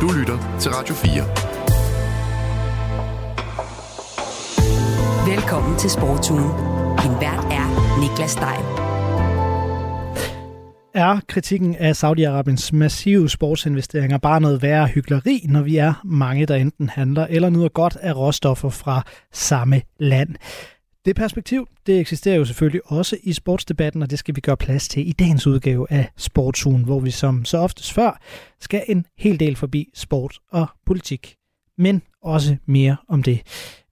[0.00, 1.12] Du lytter til Radio 4.
[5.34, 6.50] Velkommen til Sportsugen.
[7.02, 7.66] Din vært er
[8.00, 8.64] Niklas Stein.
[10.94, 16.54] Er kritikken af Saudi-Arabiens massive sportsinvesteringer bare noget værre hyggeleri, når vi er mange, der
[16.54, 20.28] enten handler eller nyder godt af råstoffer fra samme land?
[21.04, 24.88] Det perspektiv, det eksisterer jo selvfølgelig også i sportsdebatten, og det skal vi gøre plads
[24.88, 28.20] til i dagens udgave af Sportsugen, hvor vi som så oftest før
[28.60, 31.34] skal en hel del forbi sport og politik.
[31.78, 33.42] Men også mere om det.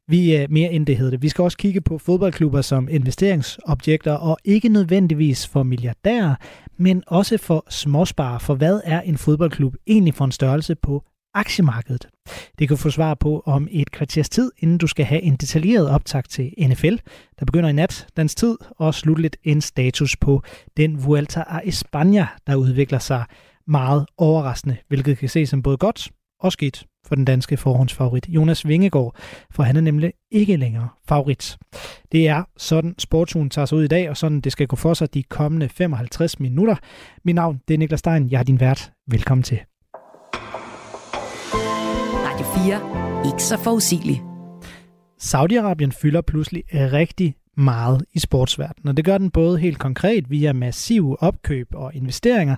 [0.08, 1.22] Vi er mere end det hedder det.
[1.22, 6.34] Vi skal også kigge på fodboldklubber som investeringsobjekter, og ikke nødvendigvis for milliardærer,
[6.76, 8.38] men også for småsparer.
[8.38, 11.04] For hvad er en fodboldklub egentlig for en størrelse på
[11.38, 12.08] aktiemarkedet.
[12.58, 15.90] Det kan få svar på om et kvarters tid, inden du skal have en detaljeret
[15.90, 16.96] optag til NFL,
[17.38, 20.42] der begynder i nat, dansk tid, og slutligt en status på
[20.76, 23.24] den Vuelta a España, der udvikler sig
[23.66, 26.08] meget overraskende, hvilket kan ses som både godt
[26.40, 29.16] og skidt for den danske forhåndsfavorit Jonas Vingegaard,
[29.50, 31.58] for han er nemlig ikke længere favorit.
[32.12, 34.94] Det er sådan sportsugen tager sig ud i dag, og sådan det skal gå for
[34.94, 36.76] sig de kommende 55 minutter.
[37.24, 38.92] Mit navn det er Niklas Stein, jeg er din vært.
[39.10, 39.67] Velkommen til.
[42.44, 43.26] 4.
[43.32, 44.22] Ikke så forudsigelig.
[45.18, 50.52] Saudi-Arabien fylder pludselig rigtig meget i sportsverdenen, og det gør den både helt konkret via
[50.52, 52.56] massive opkøb og investeringer,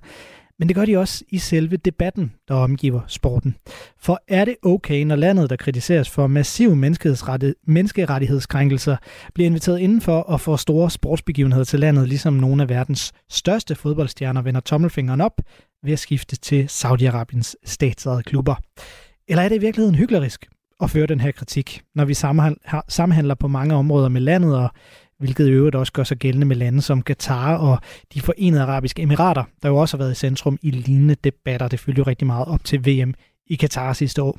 [0.58, 3.56] men det gør de også i selve debatten, der omgiver sporten.
[3.98, 6.77] For er det okay, når landet, der kritiseres for massive
[7.67, 8.97] menneskerettighedskrænkelser,
[9.34, 14.42] bliver inviteret indenfor og får store sportsbegivenheder til landet, ligesom nogle af verdens største fodboldstjerner
[14.42, 15.41] vender tommelfingeren op
[15.83, 18.55] ved at skifte til Saudi-Arabiens statsejede klubber?
[19.31, 20.47] Eller er det i virkeligheden hyklerisk
[20.83, 22.14] at føre den her kritik, når vi
[22.89, 24.70] samhandler på mange områder med landet, og
[25.19, 27.78] hvilket i øvrigt også gør sig gældende med lande som Katar og
[28.14, 31.69] de forenede arabiske emirater, der jo også har været i centrum i lignende debatter.
[31.69, 33.14] Det følger jo rigtig meget op til VM
[33.50, 34.38] i Katar sidste år.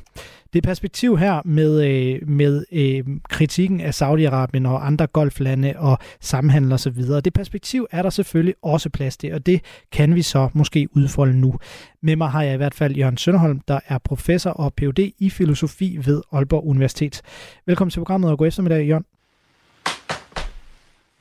[0.54, 6.74] Det perspektiv her med, øh, med øh, kritikken af Saudi-Arabien og andre golflande og samhandel
[6.74, 9.62] osv., det perspektiv er der selvfølgelig også plads til, og det
[9.92, 11.54] kan vi så måske udfolde nu.
[12.02, 15.14] Med mig har jeg i hvert fald Jørgen Sønderholm, der er professor og Ph.D.
[15.20, 17.22] i filosofi ved Aalborg Universitet.
[17.66, 19.06] Velkommen til programmet og god eftermiddag, Jørgen.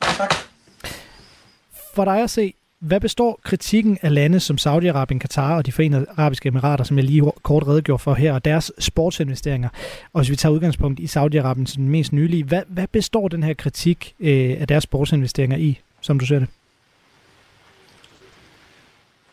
[0.00, 0.34] Tak.
[1.94, 6.06] For dig at se, hvad består kritikken af lande som Saudi-Arabien, Katar og de forenede
[6.16, 9.68] arabiske emirater, som jeg lige kort redegjorde for her, og deres sportsinvesteringer?
[10.12, 13.42] Og hvis vi tager udgangspunkt i Saudi-Arabien som den mest nylige, hvad, hvad består den
[13.42, 16.48] her kritik øh, af deres sportsinvesteringer i, som du ser det?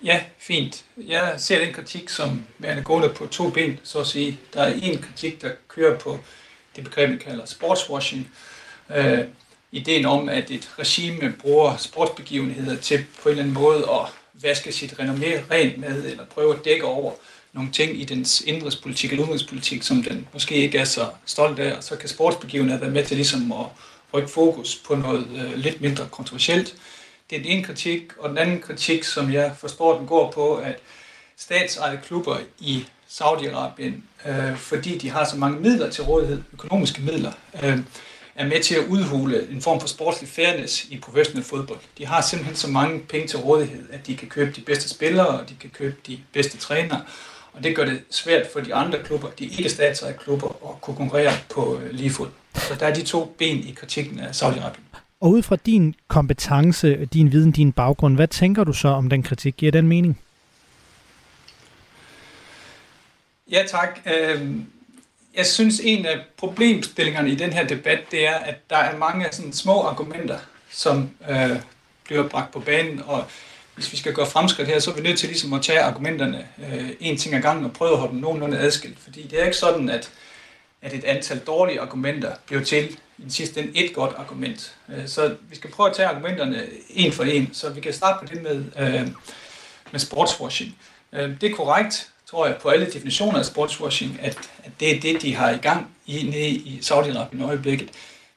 [0.03, 0.85] Ja, fint.
[0.97, 4.39] Jeg ser den kritik som værende gående på to ben, så at sige.
[4.53, 6.19] Der er en kritik, der kører på
[6.75, 8.27] det begreb, vi kalder sportswashing.
[8.95, 9.19] Øh,
[9.77, 14.71] ideen om, at et regime bruger sportsbegivenheder til på en eller anden måde at vaske
[14.71, 17.11] sit renommé rent med, eller prøve at dække over
[17.53, 21.77] nogle ting i dens indrigspolitik eller udenrigspolitik, som den måske ikke er så stolt af,
[21.77, 23.65] og så kan sportsbegivenheder være med til ligesom at
[24.13, 26.75] rykke fokus på noget øh, lidt mindre kontroversielt.
[27.29, 30.55] Det er den ene kritik, og den anden kritik, som jeg forstår, den går på,
[30.55, 30.75] at
[31.37, 37.31] statsejede klubber i Saudi-Arabien, øh, fordi de har så mange midler til rådighed, økonomiske midler,
[37.63, 37.79] øh,
[38.37, 41.79] er med til at udhule en form for sportslig fairness i professionel fodbold.
[41.97, 45.27] De har simpelthen så mange penge til rådighed, at de kan købe de bedste spillere,
[45.27, 47.01] og de kan købe de bedste trænere.
[47.53, 50.95] Og det gør det svært for de andre klubber, de ikke statsejede klubber, at kunne
[50.95, 52.27] konkurrere på øh, lige fod.
[52.55, 54.97] Så der er de to ben i kritikken af Saudi-Arabien.
[55.19, 59.23] Og ud fra din kompetence, din viden, din baggrund, hvad tænker du så om den
[59.23, 59.53] kritik?
[59.57, 60.19] Giver den mening?
[63.51, 63.99] Ja, tak.
[64.05, 64.65] Øhm,
[65.37, 69.25] jeg synes, en af problemstillingerne i den her debat, det er, at der er mange
[69.31, 70.37] sådan små argumenter,
[70.71, 71.57] som øh,
[72.03, 73.25] bliver bragt på banen, og
[73.75, 76.47] hvis vi skal gøre fremskridt her, så er vi nødt til ligesom at tage argumenterne
[76.71, 78.99] øh, en ting ad gangen og prøve at holde dem nogenlunde adskilt.
[78.99, 80.11] Fordi det er ikke sådan, at,
[80.81, 84.75] at et antal dårlige argumenter bliver til i den sidste ende et godt argument.
[84.89, 88.27] Øh, så vi skal prøve at tage argumenterne en for en, så vi kan starte
[88.27, 89.07] på det med, øh,
[89.91, 90.77] med sportswashing.
[91.13, 94.99] Øh, det er korrekt, tror jeg, på alle definitioner af sportswashing, at, at det er
[94.99, 97.89] det, de har i gang i, nede i Saudi-Arabien i øjeblikket.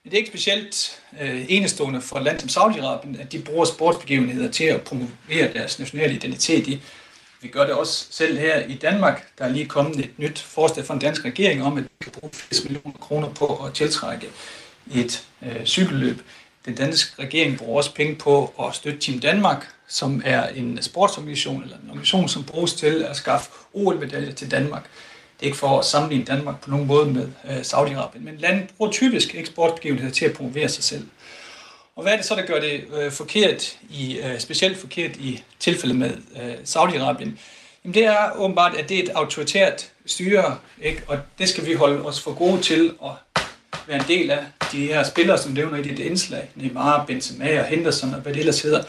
[0.05, 3.65] Men det er ikke specielt øh, enestående for et land som Saudi-Arabien, at de bruger
[3.65, 6.83] sportsbegivenheder til at promovere deres nationale identitet i.
[7.43, 9.39] Vi gør det også selv her i Danmark.
[9.39, 12.13] Der er lige kommet et nyt forslag fra den danske regering om, at vi kan
[12.13, 14.27] bruge 80 millioner kroner på at tiltrække
[14.95, 16.23] et øh, cykelløb.
[16.65, 21.63] Den danske regering bruger også penge på at støtte Team Danmark, som er en sportsorganisation,
[21.63, 24.83] eller en organisation, som bruges til at skaffe OL-medaljer til Danmark.
[25.41, 28.69] Det er ikke for at sammenligne Danmark på nogen måde med øh, Saudi-Arabien, men landet
[28.77, 31.07] bruger typisk eksportbegivenheder til at promovere sig selv.
[31.97, 35.43] Og hvad er det så, der gør det øh, forkert, i, øh, specielt forkert i
[35.59, 36.13] tilfældet med
[36.43, 37.31] øh, Saudi-Arabien?
[37.85, 41.03] Jamen det er åbenbart, at det er et autoritært styre, ikke?
[41.07, 43.11] og det skal vi holde os for gode til at
[43.87, 44.45] være en del af.
[44.73, 48.41] De her spillere, som nævner i dit indslag, Neymar, Benzema og Henderson og hvad det
[48.41, 48.83] ellers hedder,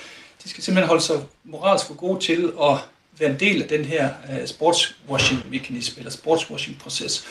[0.43, 2.77] de skal simpelthen holde sig moralsk for gode til at
[3.19, 7.25] være en del af den her uh, sportswashing-mekanisme, eller sportswashing-proces.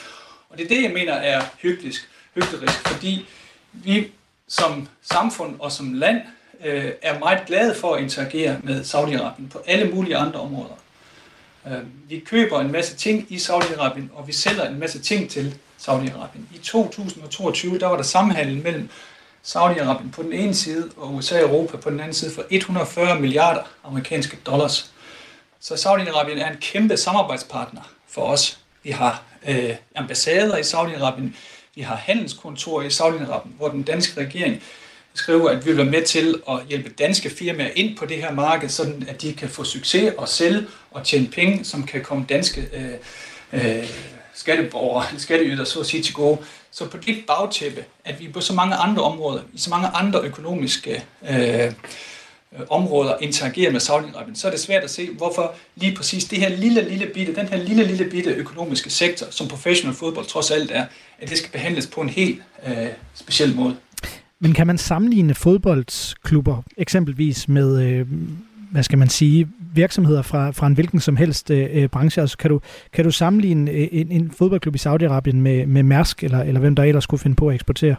[0.51, 3.27] Og det er det, jeg mener er hyggeligt, hyggeligt fordi
[3.73, 4.13] vi
[4.49, 6.21] som samfund og som land
[6.65, 10.79] øh, er meget glade for at interagere med Saudi-Arabien på alle mulige andre områder.
[11.67, 15.59] Øh, vi køber en masse ting i Saudi-Arabien, og vi sælger en masse ting til
[15.81, 16.49] Saudi-Arabien.
[16.55, 18.89] I 2022 der var der samhandel mellem
[19.45, 23.21] Saudi-Arabien på den ene side og USA og Europa på den anden side for 140
[23.21, 24.93] milliarder amerikanske dollars.
[25.61, 28.59] Så Saudi-Arabien er en kæmpe samarbejdspartner for os.
[28.83, 31.37] Vi har øh, ambassader i Saudi-Arabien,
[31.75, 34.63] vi har handelskontorer i Saudi-Arabien, hvor den danske regering
[35.15, 38.33] skriver, at vi vil være med til at hjælpe danske firmaer ind på det her
[38.33, 42.27] marked, sådan at de kan få succes og sælge og tjene penge, som kan komme
[42.29, 42.95] danske øh,
[43.53, 43.91] øh,
[44.41, 46.39] skatteborgere, skatteyder, så at sige, til gode.
[46.71, 50.21] Så på det bagtæppe, at vi på så mange andre områder, i så mange andre
[50.21, 51.73] økonomiske øh,
[52.69, 56.49] områder interagerer med Saudi-Arabien, så er det svært at se, hvorfor lige præcis det her
[56.49, 60.71] lille, lille bitte, den her lille, lille bitte økonomiske sektor, som professional fodbold trods alt
[60.71, 60.85] er,
[61.19, 63.77] at det skal behandles på en helt øh, speciel måde.
[64.39, 68.07] Men kan man sammenligne fodboldklubber eksempelvis med, øh,
[68.71, 72.21] hvad skal man sige, virksomheder fra, fra en hvilken som helst øh, øh branche?
[72.21, 72.61] Altså kan du,
[72.93, 76.75] kan du sammenligne øh, en, en fodboldklub i Saudi-Arabien med, med Mærsk, eller, eller hvem
[76.75, 77.97] der ellers skulle finde på at eksportere?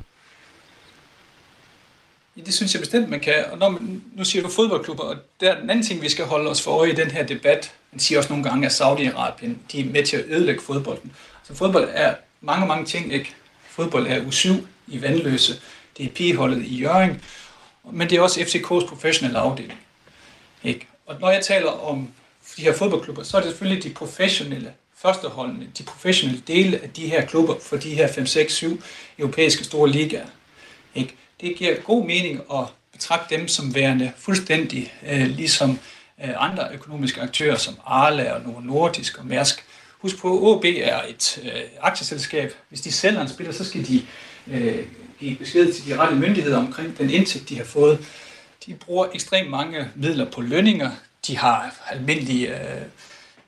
[2.38, 3.34] Ja, det synes jeg bestemt, man kan.
[3.52, 6.26] Og når man, nu siger du fodboldklubber, og der er den anden ting, vi skal
[6.26, 7.72] holde os for øje i den her debat.
[7.92, 11.12] Man siger også nogle gange, at Saudi-Arabien de er med til at ødelægge fodbolden.
[11.44, 13.14] Så fodbold er mange, mange ting.
[13.14, 13.34] Ikke?
[13.70, 14.54] Fodbold er U7
[14.88, 15.54] i Vandløse
[15.98, 17.22] det er pigeholdet i Jøring,
[17.92, 19.80] men det er også FCK's professionelle afdeling.
[20.64, 20.88] Ikke?
[21.06, 22.10] Og når jeg taler om
[22.58, 27.08] de her fodboldklubber, så er det selvfølgelig de professionelle førsteholdene, de professionelle dele af de
[27.08, 28.82] her klubber for de her 5, 6, 7
[29.20, 30.26] europæiske store ligaer.
[30.96, 31.16] Ikke?
[31.42, 35.80] Det giver god mening at betragte dem som værende fuldstændig øh, ligesom
[36.24, 39.66] øh, andre økonomiske aktører som Arla og Novo Nordisk og Mærsk.
[40.00, 42.54] Husk på, at OB er et øh, aktieselskab.
[42.70, 44.06] Hvis de sælger en spiller, så skal de
[44.48, 44.86] øh,
[45.20, 48.00] give besked til de rette myndigheder omkring den indtægt, de har fået.
[48.66, 50.92] De bruger ekstremt mange midler på lønninger.
[51.28, 52.82] De har almindelige øh,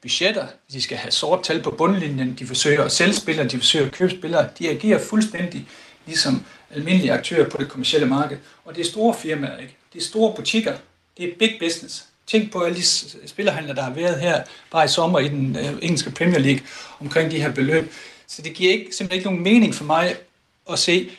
[0.01, 0.47] budgetter.
[0.71, 2.35] De skal have sort tal på bundlinjen.
[2.39, 3.47] De forsøger at sælge spillere.
[3.47, 4.49] De forsøger at købe spillere.
[4.59, 5.67] De agerer fuldstændig
[6.05, 8.37] ligesom almindelige aktører på det kommercielle marked.
[8.65, 9.75] Og det er store firmaer, ikke?
[9.93, 10.77] Det er store butikker.
[11.17, 12.05] Det er big business.
[12.27, 12.83] Tænk på alle de
[13.27, 16.61] spillerhandler, der har været her bare i sommer i den øh, engelske Premier League
[16.99, 17.93] omkring de her beløb.
[18.27, 20.15] Så det giver ikke, simpelthen ikke nogen mening for mig
[20.71, 21.11] at se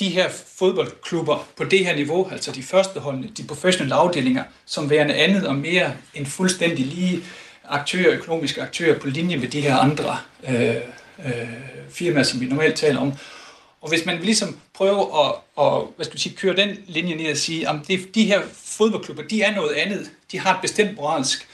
[0.00, 5.14] de her fodboldklubber på det her niveau, altså de førsteholdene, de professionelle afdelinger, som værende
[5.14, 7.22] andet og mere en fuldstændig lige
[7.64, 10.18] aktører, økonomiske aktører på linje med de her andre
[10.48, 10.76] øh,
[11.24, 11.48] øh,
[11.90, 13.12] firmaer, som vi normalt taler om.
[13.80, 17.36] Og hvis man ligesom prøver at, at hvad skal sige, køre den linje ned og
[17.36, 17.76] sige, at
[18.14, 20.10] de her fodboldklubber, de er noget andet.
[20.32, 21.48] De har et bestemt moralsk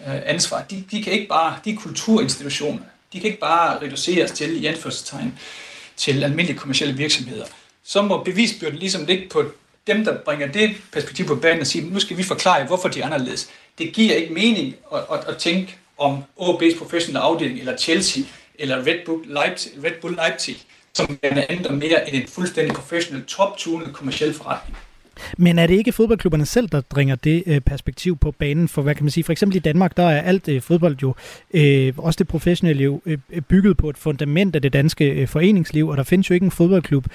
[0.00, 0.62] øh, ansvar.
[0.70, 2.82] De, de kan ikke bare, de er kulturinstitutioner.
[3.12, 5.38] De kan ikke bare reduceres til, i anførselstegn,
[5.96, 7.44] til almindelige kommersielle virksomheder
[7.84, 9.44] så må bevisbyrden ligesom ligge på
[9.86, 13.00] dem, der bringer det perspektiv på banen og siger, nu skal vi forklare, hvorfor de
[13.00, 13.50] er anderledes.
[13.78, 18.22] Det giver ikke mening at, at, at tænke om OB's professionelle afdeling, eller Chelsea,
[18.54, 20.56] eller Red Bull Leipzig, Red Bull Leipzig
[20.94, 24.78] som er andet og mere end en fuldstændig professionel, top-tunet kommersiel forretning.
[25.38, 28.68] Men er det ikke fodboldklubberne selv, der bringer det øh, perspektiv på banen?
[28.68, 29.24] For hvad kan man sige?
[29.24, 31.14] For eksempel i Danmark, der er alt øh, fodbold jo,
[31.54, 35.28] øh, også det professionelle jo, øh, øh bygget på et fundament af det danske øh,
[35.28, 37.06] foreningsliv, og der findes jo ikke en fodboldklub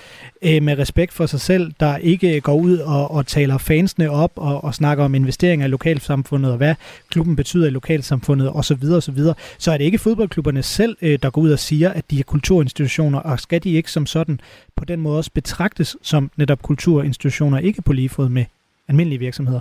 [0.42, 4.10] øh, med respekt for sig selv, der ikke øh, går ud og, og taler fansene
[4.10, 6.76] op og, og snakker om investeringer i lokalsamfundet, og hvad
[7.10, 8.84] klubben betyder i lokalsamfundet osv.
[8.92, 9.20] osv.
[9.58, 12.24] Så er det ikke fodboldklubberne selv, øh, der går ud og siger, at de er
[12.24, 14.40] kulturinstitutioner, og skal de ikke som sådan
[14.76, 18.46] på den måde også betragtes som netop kulturinstitutioner, ikke på lige fod med
[18.88, 19.60] almindelige virksomheder?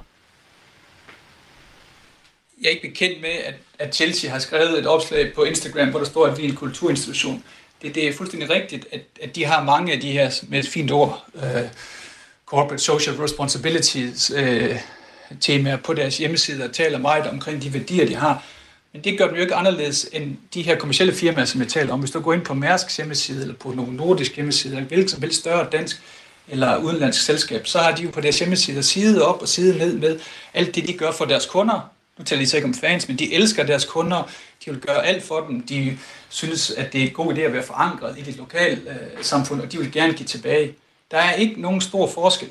[2.61, 5.99] Jeg er ikke bekendt med, at, at Chelsea har skrevet et opslag på Instagram, hvor
[5.99, 7.45] der står, at vi er en kulturinstitution.
[7.83, 10.68] Det, det er fuldstændig rigtigt, at, at de har mange af de her, med et
[10.68, 11.42] fint ord, uh,
[12.47, 14.76] corporate social responsibilities uh,
[15.40, 18.45] temaer på deres hjemmeside og taler meget omkring de værdier, de har.
[18.92, 21.92] Men det gør dem jo ikke anderledes end de her kommersielle firmaer, som jeg taler
[21.92, 22.00] om.
[22.00, 25.23] Hvis du går ind på Mærsk hjemmeside, eller på nogle nordisk hjemmeside, eller hvilket som
[25.23, 26.02] helst større dansk
[26.48, 29.96] eller udenlandsk selskab, så har de jo på deres hjemmeside side op og side ned
[29.96, 30.20] med
[30.54, 31.90] alt det, de gør for deres kunder.
[32.18, 34.22] Nu taler de så ikke om fans, men de elsker deres kunder.
[34.64, 35.66] De vil gøre alt for dem.
[35.66, 35.98] De
[36.28, 39.60] synes, at det er en god idé at være forankret i det lokale øh, samfund,
[39.60, 40.74] og de vil gerne give tilbage.
[41.10, 42.48] Der er ikke nogen stor forskel,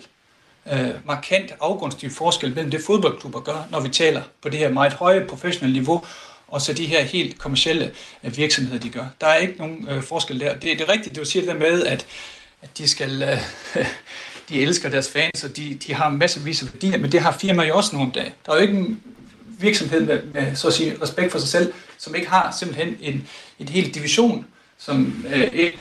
[0.74, 4.94] øh, markant afgrundsdyb forskel mellem det fodboldklubber gør, når vi taler på det her meget
[4.94, 6.06] høje professionelle niveau,
[6.48, 7.92] og så de her helt kommersielle
[8.24, 9.06] øh, virksomheder, de gør.
[9.22, 10.54] Der er ikke nogen øh, forskel der.
[10.54, 12.06] Det, det er rigtigt, du siger det med, at,
[12.66, 13.24] at de skal...
[13.24, 13.86] Øh,
[14.50, 17.68] de elsker deres fans, og de, de har masservis af værdier, men det har firmaer
[17.68, 18.34] jo også nogle dage.
[18.46, 19.02] Der er jo ikke en
[19.60, 23.28] virksomhed med, med så at sige, respekt for sig selv, som ikke har simpelthen en,
[23.60, 24.46] en hel division,
[24.78, 25.80] som øh, ikke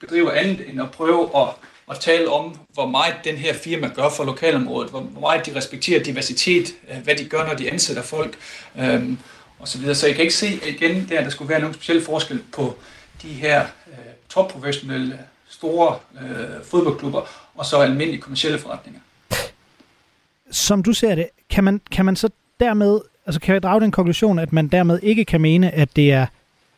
[0.00, 1.48] bedriver andet end at prøve at,
[1.90, 6.02] at tale om, hvor meget den her firma gør for lokalområdet, hvor meget de respekterer
[6.02, 8.36] diversitet, øh, hvad de gør, når de ansætter folk,
[8.78, 9.12] øh,
[9.58, 9.94] og så videre.
[9.94, 12.76] Så jeg kan ikke se igen, der, der skulle være nogen speciel forskel på
[13.22, 17.20] de her øh, topprofessionelle, store øh, fodboldklubber,
[17.54, 19.00] og så almindelige kommersielle forretninger.
[20.50, 22.28] Som du ser det, kan man, kan man så
[22.60, 26.12] dermed, altså kan jeg drage den konklusion, at man dermed ikke kan mene, at det
[26.12, 26.26] er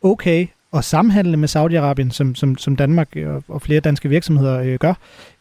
[0.01, 4.59] okay at samhandle med Saudi-Arabien, som, som, som Danmark øh, og, og flere danske virksomheder
[4.59, 4.93] øh, gør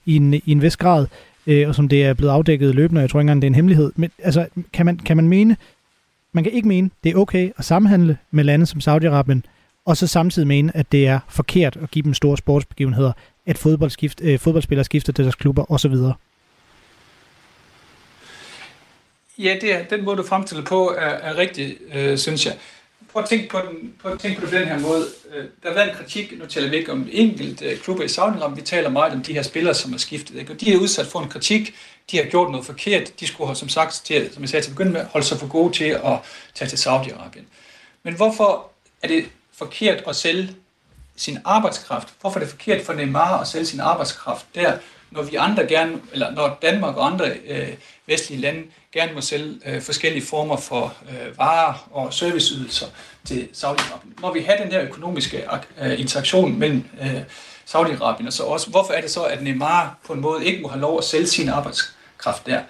[0.06, 1.06] i en, i en vis grad,
[1.46, 3.50] øh, og som det er blevet afdækket løbende, og jeg tror ikke engang, det er
[3.50, 3.92] en hemmelighed.
[3.96, 5.56] Men altså, kan man, kan man mene,
[6.32, 9.40] man kan ikke mene, det er okay at samhandle med lande som Saudi-Arabien,
[9.88, 13.12] og så samtidig mene, at det er forkert at give dem store sportsbegivenheder,
[13.46, 15.94] at fodboldskift, øh, fodboldspillere skifter til deres klubber osv.?
[19.38, 22.56] Ja, det er, den måde, du fremstiller på, er, er rigtig, øh, synes jeg.
[23.12, 25.04] Prøv at tænke på, den, prøv at tænke på det på den her måde.
[25.34, 28.08] Øh, der har været en kritik, nu taler vi ikke om enkelt øh, klubber i
[28.08, 30.36] saudi vi taler meget om de her spillere, som er skiftet.
[30.36, 30.52] Ikke?
[30.52, 31.74] Og de er udsat for en kritik,
[32.10, 34.70] de har gjort noget forkert, de skulle have, som sagt, til, som jeg sagde til
[34.70, 36.18] at begynde med, holde sig for gode til at
[36.54, 37.44] tage til Saudi-Arabien.
[38.02, 38.70] Men hvorfor
[39.02, 39.24] er det
[39.58, 40.54] forkert at sælge
[41.16, 42.08] sin arbejdskraft?
[42.20, 44.78] Hvorfor er det forkert for Neymar at sælge sin arbejdskraft der,
[45.10, 47.68] når vi andre gerne, eller når Danmark og andre øh,
[48.06, 48.62] vestlige lande
[48.92, 52.86] gerne må sælge øh, forskellige former for øh, varer og serviceydelser
[53.24, 54.20] til Saudi-Arabien.
[54.20, 55.44] Må vi have den der økonomiske
[55.82, 57.20] øh, interaktion mellem øh,
[57.74, 60.68] Saudi-Arabien og så også, hvorfor er det så, at Neymar på en måde ikke må
[60.68, 62.60] have lov at sælge sin arbejdskraft der?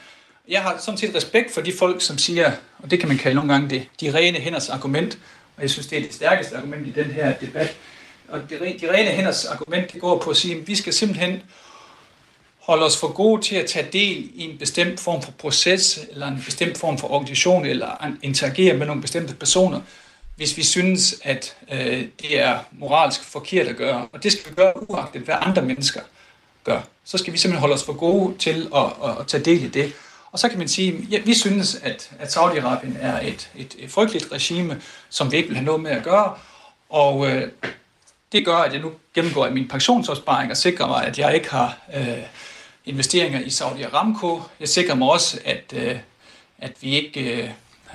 [0.48, 3.34] Jeg har sådan set respekt for de folk, som siger, og det kan man kalde
[3.34, 5.18] nogle gange det, de rene hænders argument,
[5.58, 7.76] og jeg synes, det er det stærkeste argument i den her debat.
[8.28, 11.42] Og de, de rene hænders argument, det går på at sige, at vi skal simpelthen
[12.58, 16.26] holde os for gode til at tage del i en bestemt form for proces, eller
[16.26, 19.80] en bestemt form for organisation, eller interagere med nogle bestemte personer,
[20.36, 24.08] hvis vi synes, at øh, det er moralsk forkert at gøre.
[24.12, 26.00] Og det skal vi gøre uagtet, hvad andre mennesker
[26.64, 26.80] gør.
[27.04, 29.68] Så skal vi simpelthen holde os for gode til at, at, at tage del i
[29.68, 29.92] det.
[30.32, 33.90] Og så kan man sige, ja, vi synes, at, at Saudi-Arabien er et, et, et
[33.90, 36.34] frygteligt regime, som vi ikke vil have noget med at gøre.
[36.88, 37.48] Og øh,
[38.32, 41.78] det gør, at jeg nu gennemgår min pensionsopsparing og sikrer mig, at jeg ikke har
[41.96, 42.22] øh,
[42.84, 44.42] investeringer i Saudi Aramco.
[44.60, 45.98] Jeg sikrer mig også, at, øh,
[46.58, 47.50] at vi ikke øh,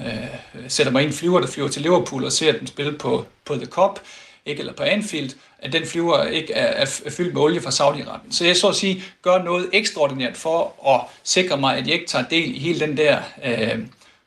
[0.06, 0.28] øh,
[0.68, 3.56] sætter mig ind i flyver, der flyver til Liverpool og ser dem spille på, på
[3.56, 4.00] The Cup,
[4.46, 8.32] ikke, eller på Anfield, at den flyver ikke er, er, fyldt med olie fra Saudi-Arabien.
[8.32, 12.08] Så jeg så at sige gør noget ekstraordinært for at sikre mig, at jeg ikke
[12.08, 13.80] tager del i hele den der øh,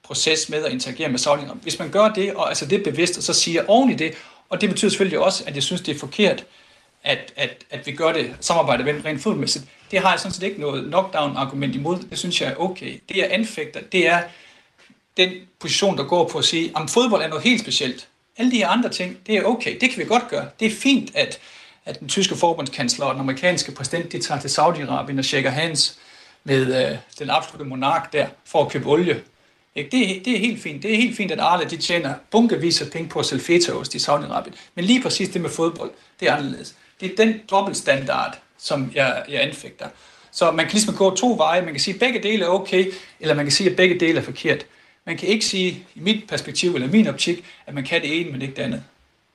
[0.02, 1.62] proces med at interagere med Saudi-Arabien.
[1.62, 4.14] Hvis man gør det, og altså det er bevidst, og så siger oven i det,
[4.48, 6.44] og det betyder selvfølgelig også, at jeg synes, det er forkert,
[7.04, 9.64] at, at, at vi gør det samarbejde rent fodmæssigt.
[9.90, 11.98] Det har jeg sådan set ikke noget knockdown-argument imod.
[12.10, 13.00] Det synes jeg er okay.
[13.08, 14.22] Det jeg anfægter, det er
[15.16, 15.30] den
[15.60, 18.08] position, der går på at sige, at fodbold er noget helt specielt.
[18.38, 19.78] Alle de her andre ting, det er okay.
[19.80, 20.48] Det kan vi godt gøre.
[20.60, 21.38] Det er fint, at,
[21.84, 25.98] at den tyske forbundskansler og den amerikanske præsident, de tager til Saudi-Arabien og shaker hands
[26.44, 29.22] med øh, den absolutte monark der, for at købe olie.
[29.74, 29.90] Ikke?
[29.90, 30.82] Det, det er helt fint.
[30.82, 33.94] Det er helt fint, at Arla de tjener bunkevis af penge på at sælge fetaost
[33.94, 34.54] i Saudi-Arabien.
[34.74, 35.90] Men lige præcis det med fodbold,
[36.20, 36.74] det er anderledes.
[37.00, 39.88] Det er den dobbeltstandard, som jeg, jeg anfægter.
[40.32, 41.62] Så man kan ligesom gå to veje.
[41.62, 44.18] Man kan sige, at begge dele er okay, eller man kan sige, at begge dele
[44.18, 44.66] er forkert.
[45.06, 48.30] Man kan ikke sige, i mit perspektiv eller min optik, at man kan det ene,
[48.32, 48.82] men ikke det andet.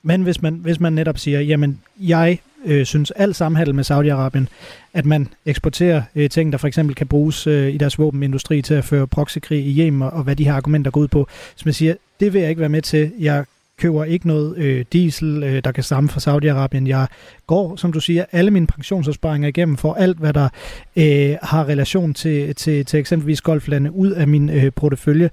[0.03, 4.45] Men hvis man, hvis man netop siger, jamen jeg øh, synes al samhandel med Saudi-Arabien,
[4.93, 8.73] at man eksporterer øh, ting, der for eksempel kan bruges øh, i deres våbenindustri til
[8.73, 11.27] at føre proxykrig i Yemen, og, og hvad de her argumenter går ud på.
[11.55, 13.11] Så man siger, det vil jeg ikke være med til.
[13.19, 13.45] Jeg
[13.81, 16.87] køber ikke noget øh, diesel, øh, der kan stamme fra Saudi-Arabien.
[16.87, 17.07] Jeg
[17.47, 20.49] går, som du siger, alle mine pensionsopsparinger igennem for alt, hvad der
[20.95, 25.29] øh, har relation til, til, til eksempelvis golflande ud af min øh, portefølje.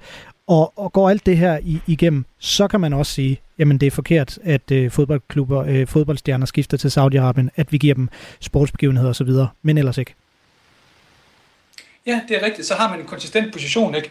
[0.48, 3.86] Og, og går alt det her i, igennem, så kan man også sige, jamen det
[3.86, 8.08] er forkert, at øh, fodboldklubber, øh, fodboldstjerner skifter til Saudi-Arabien, at vi giver dem
[8.40, 9.30] sportsbegivenheder osv.,
[9.62, 10.14] men ellers ikke.
[12.06, 12.66] Ja, det er rigtigt.
[12.66, 14.10] Så har man en konsistent position, ikke?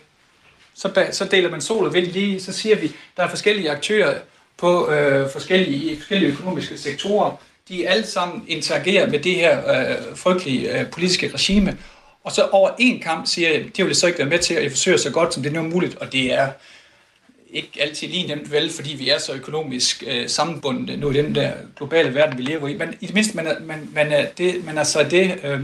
[0.74, 4.20] Så, så deler man sol og vind lige, så siger vi, der er forskellige aktører
[4.58, 7.36] på øh, forskellige, forskellige økonomiske sektorer.
[7.70, 11.78] De alle sammen interagerer med det her øh, frygtelige øh, politiske regime,
[12.28, 14.54] og så over en kamp siger jeg, det vil jeg så ikke være med til,
[14.54, 16.50] at jeg forsøger så godt, som det nu er muligt, og det er
[17.50, 21.36] ikke altid lige nemt vel, fordi vi er så økonomisk øh, sammenbundet nu i den
[21.36, 22.78] der globale verden, vi lever i.
[22.78, 25.60] Men i det mindste, man er, man, man er, det, man er så det, øh,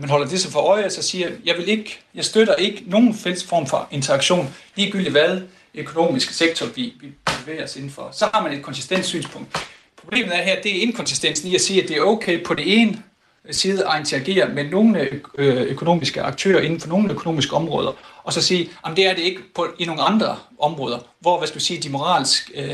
[0.00, 3.14] man holder det så for øje, så siger jeg vil ikke, jeg støtter ikke nogen
[3.14, 5.40] fælles form for interaktion, ligegyldigt hvad
[5.74, 7.08] økonomiske sektor, vi, vi
[7.40, 8.08] bevæger os indenfor.
[8.12, 9.56] Så har man et konsistent synspunkt.
[9.96, 12.80] Problemet er her, det er inkonsistensen i at sige, at det er okay på det
[12.80, 13.02] ene
[13.50, 15.08] sidde at interagere med nogle
[15.38, 17.92] øh, økonomiske aktører inden for nogle økonomiske områder,
[18.24, 21.48] og så sige, at det er det ikke på, i nogle andre områder, hvor hvad
[21.48, 22.64] skal vi sige, de moralsk øh,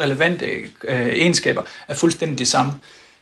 [0.00, 0.46] relevante
[0.84, 2.72] øh, egenskaber er fuldstændig det samme.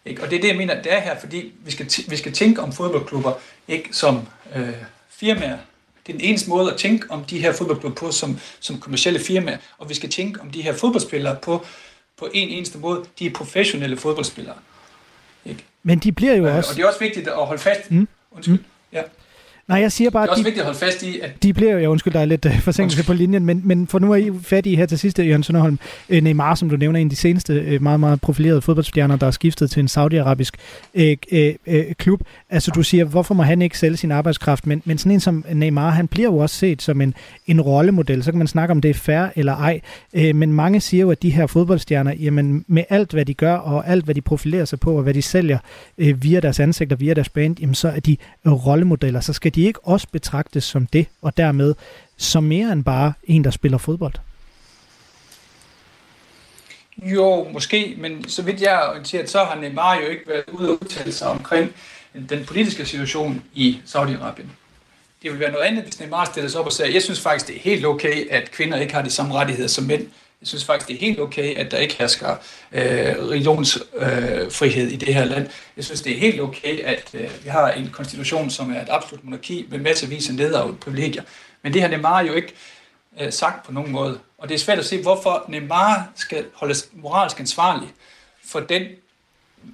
[0.04, 0.22] Ikke?
[0.22, 2.62] Og det er det, jeg mener, det er her, fordi vi skal, vi skal tænke
[2.62, 3.32] om fodboldklubber
[3.68, 4.20] ikke som
[4.56, 4.68] øh,
[5.10, 5.58] firmaer.
[6.06, 9.20] Det er den eneste måde at tænke om de her fodboldklubber på som, som kommersielle
[9.20, 11.66] firmaer, og vi skal tænke om de her fodboldspillere på,
[12.18, 13.04] på en eneste måde.
[13.18, 14.56] De er professionelle fodboldspillere.
[15.86, 16.70] Men de bliver jo øh, også...
[16.70, 17.90] Og det er også vigtigt at holde fast.
[17.90, 18.08] Mm.
[18.30, 18.54] Undskyld.
[18.54, 18.64] Mm.
[18.92, 19.02] Ja.
[19.68, 21.42] Nej, jeg siger bare, det er også de, vigtigt at holde fast i, at...
[21.42, 24.12] De bliver jo, undskyld, der er lidt uh, forsinkelse på linjen, men, men for nu
[24.12, 25.78] er I fat i her til sidste, Jørgen Sønderholm.
[26.08, 29.26] Uh, Neymar, som du nævner, en af de seneste uh, meget, meget profilerede fodboldstjerner, der
[29.26, 30.56] er skiftet til en saudiarabisk
[30.94, 31.02] uh,
[31.32, 32.20] uh, uh, klub.
[32.50, 34.66] Altså, du siger, hvorfor må han ikke sælge sin arbejdskraft?
[34.66, 37.14] Men, men sådan en som Neymar, han bliver jo også set som en,
[37.46, 38.22] en rollemodel.
[38.22, 39.80] Så kan man snakke om, det er fair eller ej.
[40.12, 43.54] Uh, men mange siger jo, at de her fodboldstjerner, jamen med alt, hvad de gør,
[43.54, 45.58] og alt, hvad de profilerer sig på, og hvad de sælger
[45.98, 48.16] uh, via deres ansigter, via deres band, jamen så er de
[48.46, 49.20] rollemodeller.
[49.20, 51.74] Så skal de ikke også betragtes som det, og dermed
[52.16, 54.14] som mere end bare en, der spiller fodbold?
[57.02, 60.68] Jo, måske, men så vidt jeg er orienteret, så har Neymar jo ikke været ude
[60.68, 61.72] og udtale sig omkring
[62.28, 64.48] den politiske situation i Saudi-Arabien.
[65.22, 67.46] Det vil være noget andet, hvis Neymar stillede sig op og siger, jeg synes faktisk,
[67.46, 70.06] det er helt okay, at kvinder ikke har de samme rettigheder som mænd.
[70.44, 72.36] Jeg synes faktisk, det er helt okay, at der ikke hersker
[72.72, 72.82] øh,
[73.30, 75.48] religionsfrihed øh, i det her land.
[75.76, 78.88] Jeg synes, det er helt okay, at øh, vi har en konstitution, som er et
[78.90, 81.22] absolut monarki med masservis af neder og privilegier.
[81.62, 82.54] Men det har Neymar jo ikke
[83.20, 84.18] øh, sagt på nogen måde.
[84.38, 87.88] Og det er svært at se, hvorfor Neymar skal holdes moralsk ansvarlig
[88.44, 88.82] for den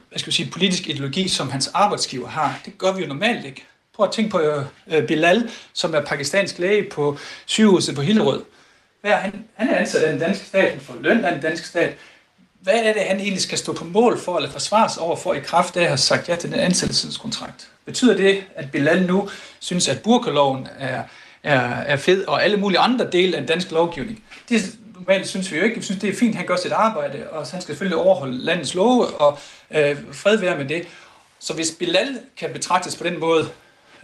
[0.08, 2.60] hvad skal vi sige, politisk ideologi, som hans arbejdsgiver har.
[2.64, 3.64] Det gør vi jo normalt ikke.
[3.94, 8.42] Prøv at tænke på øh, øh Bilal, som er pakistansk læge på sygehuset på Hillerød.
[9.00, 9.44] Hvad er han?
[9.54, 11.96] Han er ansat af den danske stat, han får løn af den danske stat.
[12.60, 15.40] Hvad er det, han egentlig skal stå på mål for, eller forsvares over for i
[15.40, 17.68] kraft af at have sagt ja til den ansættelseskontrakt?
[17.84, 19.28] Betyder det, at Bilal nu
[19.60, 21.02] synes, at burkaloven er,
[21.42, 24.24] er, er fed, og alle mulige andre dele af den danske lovgivning?
[24.48, 25.76] Det normalt synes vi jo ikke.
[25.76, 28.38] Vi synes, det er fint, at han gør sit arbejde, og han skal selvfølgelig overholde
[28.38, 29.38] landets love, og
[29.70, 30.86] øh, fred være med det.
[31.38, 33.48] Så hvis Bilal kan betragtes på den måde,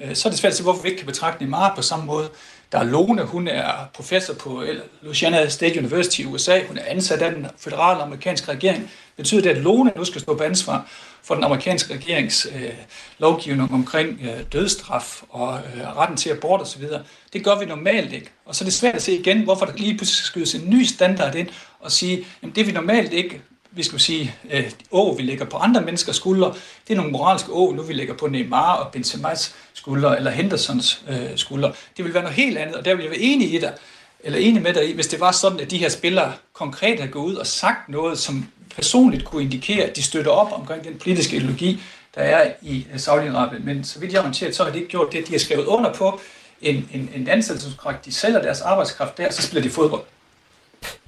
[0.02, 2.04] øh, så er det svært at se, hvorfor vi ikke kan betragte Neymar på samme
[2.04, 2.28] måde.
[2.72, 4.64] Der er Lone, hun er professor på
[5.02, 6.60] Louisiana State University i USA.
[6.68, 8.90] Hun er ansat af den federale amerikanske regering.
[9.16, 10.88] Betyder det, at Lone nu skal stå på ansvar
[11.22, 12.72] for den amerikanske regerings øh,
[13.18, 16.84] lovgivning omkring øh, dødsstraf og øh, retten til abort osv.
[17.32, 18.30] Det gør vi normalt ikke.
[18.44, 20.70] Og så er det svært at se igen, hvorfor der lige pludselig skal skydes en
[20.70, 21.48] ny standard ind
[21.80, 23.42] og sige, at det vi normalt ikke
[23.76, 26.54] vi skal sige, øh, å, vi lægger på andre menneskers skuldre,
[26.88, 31.02] det er nogle moralske å, nu vi lægger på Neymar og Benzema's skuldre, eller Hendersons
[31.08, 31.72] øh, skuldre.
[31.96, 33.72] Det vil være noget helt andet, og der vil jeg være enig i dig,
[34.20, 37.12] eller enig med dig i, hvis det var sådan, at de her spillere konkret havde
[37.12, 40.98] gået ud og sagt noget, som personligt kunne indikere, at de støtter op omkring den
[40.98, 41.80] politiske ideologi,
[42.14, 43.64] der er i øh, Saudi-Arabien.
[43.64, 45.26] Men så vidt jeg orienteret, så har de ikke gjort det.
[45.26, 46.20] De har skrevet under på
[46.62, 48.04] en, en, en ansættelseskontrakt.
[48.04, 50.02] De sælger deres arbejdskraft der, så spiller de fodbold.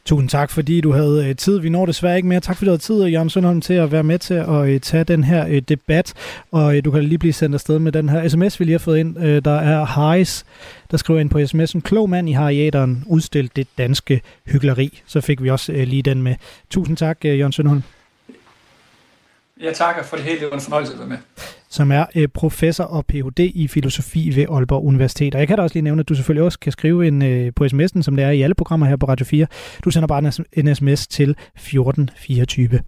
[0.08, 1.58] Tusind tak, fordi du havde øh, tid.
[1.58, 2.40] Vi når desværre ikke mere.
[2.40, 4.80] Tak, fordi du havde tid, øh, Jørgen Sønderholm, til at være med til at øh,
[4.80, 6.14] tage den her debat.
[6.52, 8.98] Og du kan lige blive sendt afsted med den her sms, vi lige har fået
[8.98, 9.42] ind.
[9.42, 10.44] Der er Harris,
[10.90, 15.02] der skriver ind på sms'en, klog mand i harriateren, udstil det danske hyggeleri.
[15.06, 16.34] Så fik vi også lige den med.
[16.70, 17.82] Tusind tak, Jørgen Sønderholm.
[19.60, 20.40] Jeg takker for det hele.
[20.40, 21.18] Det var en fornøjelse at være med
[21.70, 23.38] som er øh, professor og Ph.D.
[23.54, 25.34] i filosofi ved Aalborg Universitet.
[25.34, 27.52] Og jeg kan da også lige nævne, at du selvfølgelig også kan skrive en, øh,
[27.56, 29.46] på sms'en, som det er i alle programmer her på Radio 4.
[29.84, 32.80] Du sender bare en sms til 1424.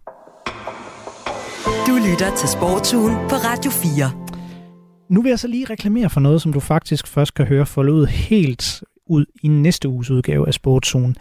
[1.87, 4.11] Du lytter til Sportsugen på Radio 4.
[5.11, 7.92] Nu vil jeg så lige reklamere for noget, som du faktisk først kan høre folde
[7.92, 11.16] ud helt ud i næste uges udgave af Sportsugen.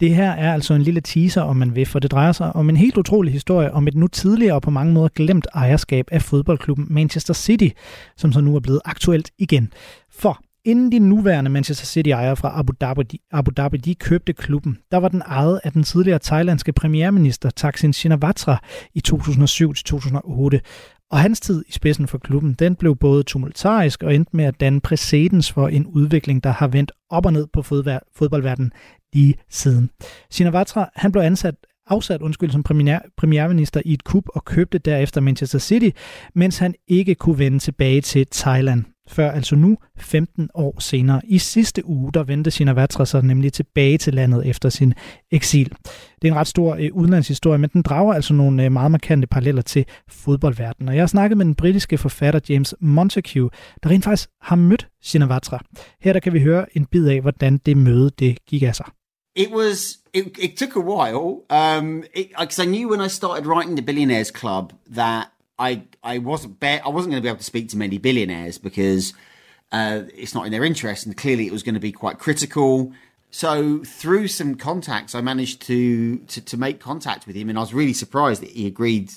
[0.00, 2.68] Det her er altså en lille teaser, om man vil, for det drejer sig om
[2.68, 6.22] en helt utrolig historie om et nu tidligere og på mange måder glemt ejerskab af
[6.22, 7.68] fodboldklubben Manchester City,
[8.16, 9.72] som så nu er blevet aktuelt igen.
[10.12, 14.96] For Inden de nuværende Manchester City-ejere fra Abu Dhabi, Abu Dhabi de købte klubben, der
[14.96, 18.62] var den ejet af den tidligere thailandske premierminister Thaksin Shinawatra
[18.94, 20.58] i 2007-2008.
[21.10, 24.60] Og hans tid i spidsen for klubben, den blev både tumultarisk og endte med at
[24.60, 28.72] danne præcedens for en udvikling, der har vendt op og ned på fodboldverdenen
[29.12, 29.90] lige siden.
[30.30, 31.54] Shinawatra, han blev ansat
[31.86, 35.90] afsat undskyld, som premier, premierminister i et kup og købte derefter Manchester City,
[36.34, 41.20] mens han ikke kunne vende tilbage til Thailand før altså nu 15 år senere.
[41.24, 44.94] I sidste uge, der vendte Shinawatra sig nemlig tilbage til landet efter sin
[45.30, 45.68] eksil.
[46.22, 49.26] Det er en ret stor øh, udenlandshistorie, men den drager altså nogle øh, meget markante
[49.26, 50.88] paralleller til fodboldverdenen.
[50.88, 53.50] Og jeg har snakket med den britiske forfatter James Montague,
[53.82, 55.60] der rent faktisk har mødt Shinawatra.
[56.00, 58.86] Her der kan vi høre en bid af, hvordan det møde det gik af sig.
[59.40, 59.98] It was.
[60.12, 64.30] It, it took a while because um, I knew when I started writing the Billionaires
[64.30, 67.78] Club that I I wasn't be- I wasn't going to be able to speak to
[67.78, 69.14] many billionaires because
[69.72, 72.92] uh, it's not in their interest, and clearly it was going to be quite critical.
[73.30, 77.62] So through some contacts, I managed to, to to make contact with him, and I
[77.62, 79.12] was really surprised that he agreed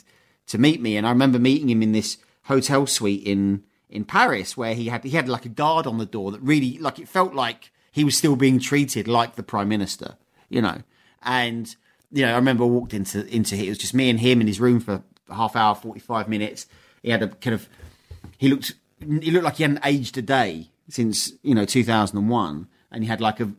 [0.47, 0.95] to meet me.
[0.95, 5.03] And I remember meeting him in this hotel suite in in Paris where he had
[5.03, 8.03] he had like a guard on the door that really like it felt like he
[8.03, 10.17] was still being treated like the prime minister,
[10.49, 10.81] you know.
[11.21, 11.73] And
[12.11, 14.47] you know, I remember I walked into into it was just me and him in
[14.47, 16.65] his room for half hour, forty five minutes.
[17.03, 17.69] He had a kind of
[18.37, 22.17] he looked he looked like he hadn't aged a day since you know two thousand
[22.17, 23.51] and one, and he had like a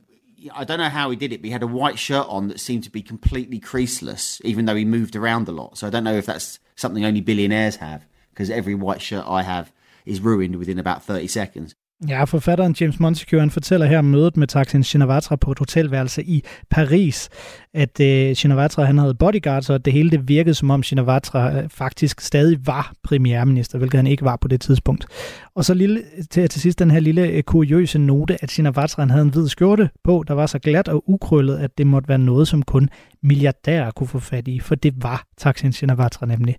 [0.53, 2.61] I don't know how he did it, but he had a white shirt on that
[2.61, 5.79] seemed to be completely creaseless, even though he moved around a lot.
[5.79, 9.43] So I don't know if that's something only billionaires have, because every white shirt I
[9.43, 9.73] have
[10.05, 11.75] is ruined within about 30 seconds.
[12.09, 16.25] Ja, forfatteren James Montague, han fortæller her om mødet med Taksin Shinawatra på et hotelværelse
[16.25, 17.29] i Paris,
[17.75, 21.57] at øh, Shinawatra han havde bodyguards, og at det hele det virkede som om Shinawatra
[21.57, 25.07] øh, faktisk stadig var premierminister, hvilket han ikke var på det tidspunkt.
[25.55, 29.11] Og så lille, til, til sidst den her lille øh, kuriøse note, at Shinawatra han
[29.11, 32.19] havde en hvid skjorte på, der var så glat og ukrøllet, at det måtte være
[32.19, 32.89] noget, som kun
[33.23, 36.57] milliardærer kunne få fat i, for det var Taksin Shinawatra nemlig.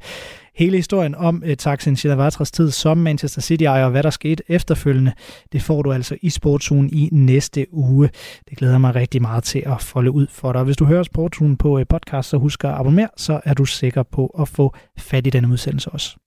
[0.55, 4.43] Hele historien om øh, uh, Taksin Shinawatras tid som Manchester City-ejer og hvad der skete
[4.47, 5.13] efterfølgende,
[5.51, 8.09] det får du altså i Sportsugen i næste uge.
[8.49, 10.63] Det glæder mig rigtig meget til at folde ud for dig.
[10.63, 14.03] Hvis du hører Sportsugen på uh, podcast, så husk at abonnere, så er du sikker
[14.03, 16.17] på at få fat i denne udsendelse også.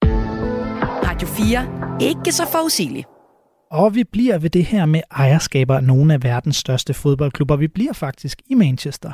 [1.09, 2.09] Radio 4.
[2.09, 3.18] Ikke så forudsigeligt.
[3.71, 7.57] Og vi bliver ved det her med ejerskaber af nogle af verdens største fodboldklubber.
[7.57, 9.13] Vi bliver faktisk i Manchester,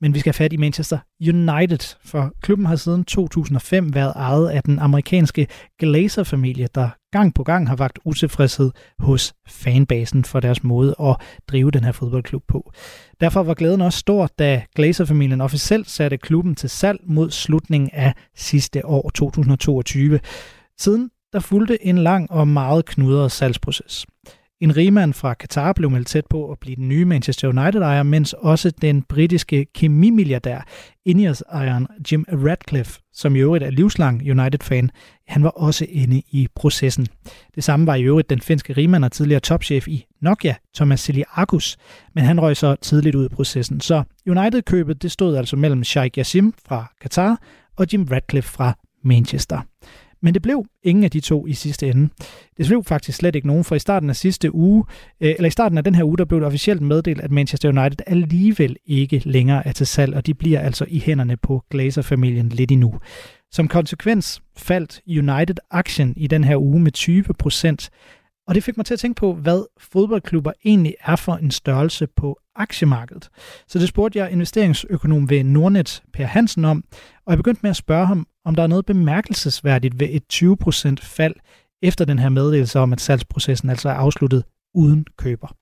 [0.00, 4.62] men vi skal fat i Manchester United, for klubben har siden 2005 været ejet af
[4.62, 5.46] den amerikanske
[5.78, 11.16] Glazer-familie, der gang på gang har vagt utilfredshed hos fanbasen for deres måde at
[11.48, 12.72] drive den her fodboldklub på.
[13.20, 18.14] Derfor var glæden også stor, da Glazer-familien officielt satte klubben til salg mod slutningen af
[18.36, 20.20] sidste år 2022.
[20.78, 24.06] Siden der fulgte en lang og meget knudret salgsproces.
[24.60, 28.32] En rigmand fra Qatar blev meldt tæt på at blive den nye Manchester United-ejer, mens
[28.32, 30.66] også den britiske kemimilliardær,
[31.04, 34.90] Ineos-ejeren Jim Radcliffe, som i øvrigt er livslang United-fan,
[35.26, 37.06] han var også inde i processen.
[37.54, 41.76] Det samme var i øvrigt den finske rigmand og tidligere topchef i Nokia, Thomas Siliakus,
[42.14, 43.80] men han røg så tidligt ud af processen.
[43.80, 47.40] Så United-købet det stod altså mellem Sheikh Yassim fra Qatar
[47.76, 49.60] og Jim Radcliffe fra Manchester.
[50.22, 52.08] Men det blev ingen af de to i sidste ende.
[52.56, 54.84] Det blev faktisk slet ikke nogen, for i starten af sidste uge,
[55.20, 57.68] øh, eller i starten af den her uge, der blev det officielt meddelt, at Manchester
[57.68, 62.48] United alligevel ikke længere er til salg, og de bliver altså i hænderne på Glazer-familien
[62.48, 62.94] lidt endnu.
[63.50, 67.90] Som konsekvens faldt United-aktien i den her uge med 20 procent,
[68.48, 72.06] og det fik mig til at tænke på, hvad fodboldklubber egentlig er for en størrelse
[72.06, 73.28] på aktiemarkedet.
[73.68, 76.84] Så det spurgte jeg investeringsøkonom ved Nordnet, Per Hansen, om,
[77.26, 80.94] og jeg begyndte med at spørge ham, om der er noget bemærkelsesværdigt ved et 20%
[81.02, 81.34] fald
[81.82, 85.56] efter den her meddelelse om, at salgsprocessen altså er afsluttet uden køber.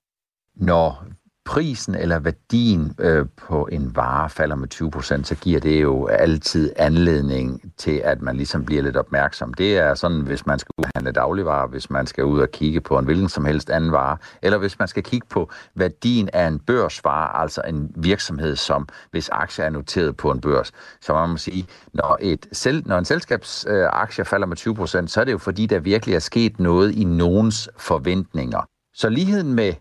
[0.55, 1.05] Når
[1.45, 6.73] prisen eller værdien øh, på en vare falder med 20% så giver det jo altid
[6.75, 9.53] anledning til, at man ligesom bliver lidt opmærksom.
[9.53, 12.51] Det er sådan, hvis man skal ud og handle dagligvarer, hvis man skal ud og
[12.51, 16.29] kigge på en hvilken som helst anden vare, eller hvis man skal kigge på værdien
[16.33, 20.71] af en børsvare, altså en virksomhed, som hvis aktier er noteret på en børs.
[21.01, 24.57] Så man må sige, når, et, selv, når en selskabsaktie øh, falder med
[25.03, 28.61] 20% så er det jo fordi, der virkelig er sket noget i nogens forventninger.
[28.93, 29.73] Så ligheden med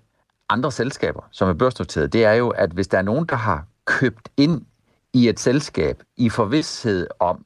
[0.49, 3.67] andre selskaber, som er børsnoteret, det er jo, at hvis der er nogen, der har
[3.85, 4.63] købt ind
[5.13, 7.45] i et selskab i forvidshed om,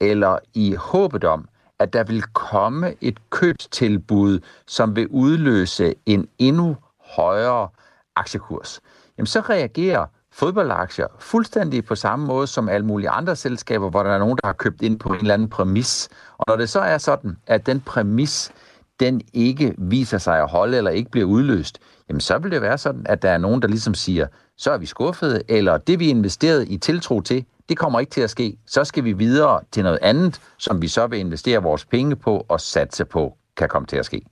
[0.00, 6.76] eller i håbet om, at der vil komme et købstilbud, som vil udløse en endnu
[7.00, 7.68] højere
[8.16, 8.80] aktiekurs,
[9.18, 14.10] jamen så reagerer fodboldaktier fuldstændig på samme måde som alle mulige andre selskaber, hvor der
[14.10, 16.08] er nogen, der har købt ind på en eller anden præmis.
[16.38, 18.52] Og når det så er sådan, at den præmis,
[19.00, 22.78] den ikke viser sig at holde eller ikke bliver udløst, jamen så vil det være
[22.78, 26.08] sådan, at der er nogen, der ligesom siger, så er vi skuffede, eller det vi
[26.08, 28.56] investerede i tiltro til, det kommer ikke til at ske.
[28.66, 32.46] Så skal vi videre til noget andet, som vi så vil investere vores penge på
[32.48, 34.22] og satse på, kan komme til at ske.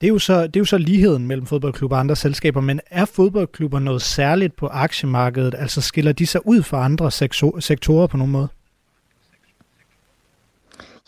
[0.00, 2.80] Det er, jo så, det er jo så ligheden mellem fodboldklubber og andre selskaber, men
[2.90, 5.54] er fodboldklubber noget særligt på aktiemarkedet?
[5.58, 7.10] Altså skiller de sig ud fra andre
[7.60, 8.48] sektorer på nogen måde?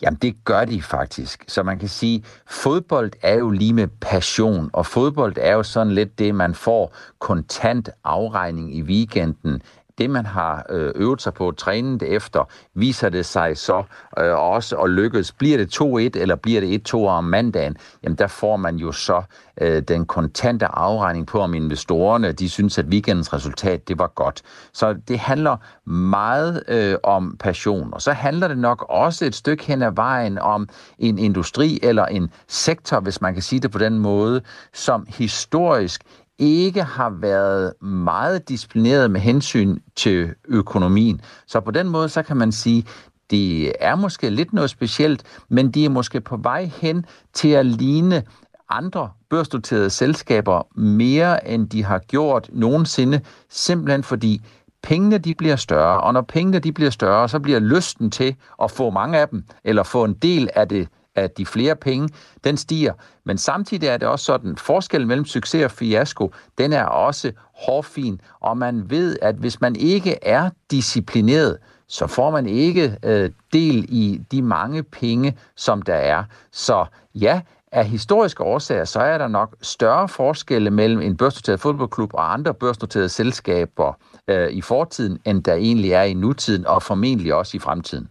[0.01, 1.43] Jamen det gør de faktisk.
[1.47, 5.93] Så man kan sige, fodbold er jo lige med passion, og fodbold er jo sådan
[5.93, 9.61] lidt det, man får kontant afregning i weekenden.
[10.01, 13.83] Det man har øh, øvet sig på, trænet efter, viser det sig så
[14.19, 15.31] øh, også at lykkes.
[15.31, 19.21] Bliver det 2-1, eller bliver det 1-2 om mandagen, jamen der får man jo så
[19.61, 24.41] øh, den kontante afregning på, om investorerne de synes, at weekendens resultat det var godt.
[24.73, 25.57] Så det handler
[25.89, 30.37] meget øh, om passion, og så handler det nok også et stykke hen ad vejen
[30.37, 34.41] om en industri eller en sektor, hvis man kan sige det på den måde,
[34.73, 36.01] som historisk
[36.41, 41.21] ikke har været meget disciplineret med hensyn til økonomien.
[41.47, 42.85] Så på den måde, så kan man sige,
[43.29, 47.65] det er måske lidt noget specielt, men de er måske på vej hen til at
[47.65, 48.23] ligne
[48.69, 54.41] andre børsnoterede selskaber mere, end de har gjort nogensinde, simpelthen fordi
[54.83, 58.71] pengene de bliver større, og når pengene de bliver større, så bliver lysten til at
[58.71, 62.09] få mange af dem, eller få en del af det af de flere penge,
[62.43, 62.93] den stiger.
[63.23, 67.31] Men samtidig er det også sådan, forskellen mellem succes og fiasko, den er også
[67.65, 73.29] hårfin, og man ved, at hvis man ikke er disciplineret, så får man ikke øh,
[73.53, 76.23] del i de mange penge, som der er.
[76.51, 82.13] Så ja, af historiske årsager, så er der nok større forskelle mellem en børsnoteret fodboldklub
[82.13, 83.93] og andre børsnoterede selskaber
[84.27, 88.09] øh, i fortiden, end der egentlig er i nutiden, og formentlig også i fremtiden.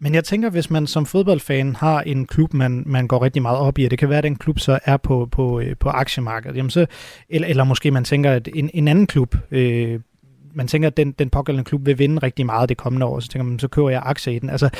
[0.00, 3.58] Men jeg tænker, hvis man som fodboldfan har en klub, man, man går rigtig meget
[3.58, 5.88] op i, og det kan være, at den klub så er på, på, øh, på
[5.88, 6.86] aktiemarkedet, jamen så,
[7.28, 10.00] eller, eller måske man tænker, at en, en anden klub, øh,
[10.54, 13.28] man tænker, at den, den pågældende klub vil vinde rigtig meget det kommende år, så
[13.28, 14.50] tænker man, så køber jeg aktier i den.
[14.50, 14.70] Altså,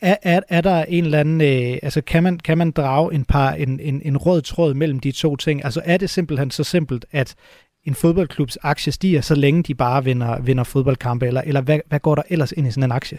[0.00, 3.24] er, er, er der en eller anden, øh, altså kan man, kan man drage en,
[3.24, 5.64] par, en, en, en rød tråd mellem de to ting?
[5.64, 7.34] Altså er det simpelthen så simpelt, at
[7.84, 12.00] en fodboldklubs aktie stiger, så længe de bare vinder, vinder fodboldkampe, eller, eller hvad, hvad
[12.00, 13.18] går der ellers ind i sådan en aktie?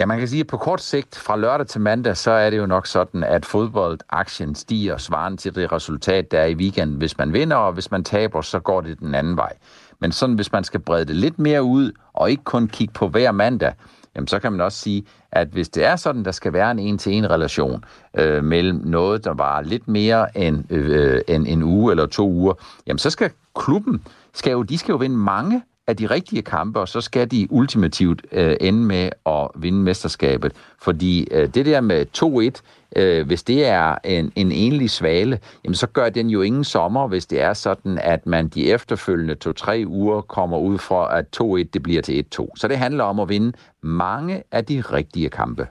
[0.00, 2.58] Ja, man kan sige, at på kort sigt fra lørdag til mandag, så er det
[2.58, 6.96] jo nok sådan, at fodboldaktien stiger svarende til det resultat, der er i weekenden.
[6.96, 9.52] Hvis man vinder, og hvis man taber, så går det den anden vej.
[10.00, 13.08] Men sådan, hvis man skal brede det lidt mere ud, og ikke kun kigge på
[13.08, 13.72] hver mandag,
[14.16, 16.78] jamen så kan man også sige, at hvis det er sådan, der skal være en
[16.78, 21.92] en-til-en relation øh, mellem noget, der var lidt mere end, øh, øh, end en uge
[21.92, 22.54] eller to uger,
[22.86, 24.04] jamen så skal klubben,
[24.34, 27.46] skal jo, de skal jo vinde mange af de rigtige kampe, og så skal de
[27.50, 30.52] ultimativt øh, ende med at vinde mesterskabet.
[30.82, 35.74] Fordi øh, det der med 2-1, øh, hvis det er en, en enlig svale, jamen
[35.74, 39.84] så gør den jo ingen sommer, hvis det er sådan, at man de efterfølgende to-tre
[39.86, 42.48] uger kommer ud fra, at 2-1 det bliver til 1-2.
[42.56, 45.66] Så det handler om at vinde mange af de rigtige kampe.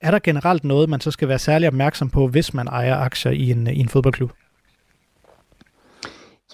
[0.00, 3.32] Er der generelt noget, man så skal være særlig opmærksom på, hvis man ejer aktier
[3.32, 4.32] i en, i en fodboldklub?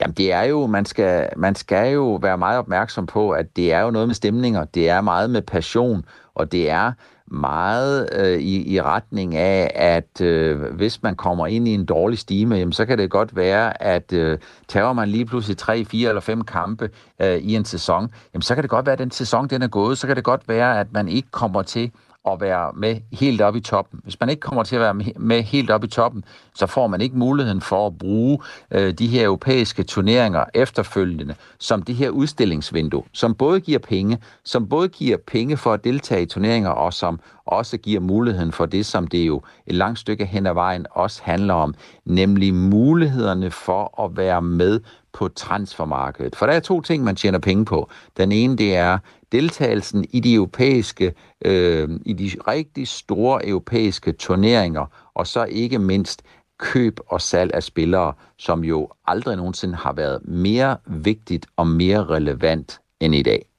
[0.01, 3.73] Jamen det er jo, man skal, man skal jo være meget opmærksom på, at det
[3.73, 6.93] er jo noget med stemninger, det er meget med passion, og det er
[7.27, 12.19] meget øh, i, i retning af, at øh, hvis man kommer ind i en dårlig
[12.19, 16.09] stime, jamen, så kan det godt være, at øh, tager man lige pludselig tre, fire
[16.09, 16.91] eller fem kampe
[17.23, 19.69] øh, i en sæson, jamen, så kan det godt være, at den sæson den er
[19.69, 21.91] gået, så kan det godt være, at man ikke kommer til
[22.29, 24.01] at være med helt op i toppen.
[24.03, 27.01] Hvis man ikke kommer til at være med helt op i toppen, så får man
[27.01, 28.39] ikke muligheden for at bruge
[28.71, 34.69] øh, de her europæiske turneringer efterfølgende som det her udstillingsvindue, som både giver penge, som
[34.69, 38.87] både giver penge for at deltage i turneringer, og som også giver muligheden for det,
[38.87, 44.05] som det jo et langt stykke hen ad vejen også handler om, nemlig mulighederne for
[44.05, 44.81] at være med
[45.13, 46.37] på transfermarkedet.
[46.37, 47.91] For der er to ting, man tjener penge på.
[48.17, 48.99] Den ene, det er
[49.33, 51.15] deltagelsen i de europæiske,
[51.45, 56.23] øh, i de rigtig store europæiske turneringer, og så ikke mindst
[56.59, 62.05] køb og salg af spillere, som jo aldrig nogensinde har været mere vigtigt og mere
[62.05, 63.50] relevant end i dag.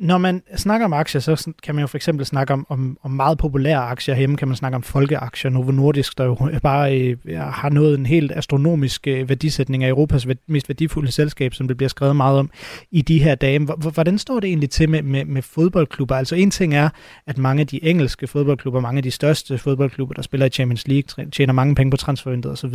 [0.00, 3.10] Når man snakker om aktier, så kan man jo for eksempel snakke om, om, om
[3.10, 4.16] meget populære aktier.
[4.16, 5.50] Hjemme kan man snakke om folkeaktier.
[5.50, 10.26] Novo Nordisk, der jo bare øh, har nået en helt astronomisk øh, værdisætning af Europas
[10.46, 12.50] mest værdifulde selskab, som det bliver skrevet meget om
[12.90, 13.58] i de her dage.
[13.92, 16.16] Hvordan står det egentlig til med, med, med fodboldklubber?
[16.16, 16.88] Altså en ting er,
[17.26, 20.88] at mange af de engelske fodboldklubber, mange af de største fodboldklubber, der spiller i Champions
[20.88, 22.74] League, tjener mange penge på transfervinduet osv.,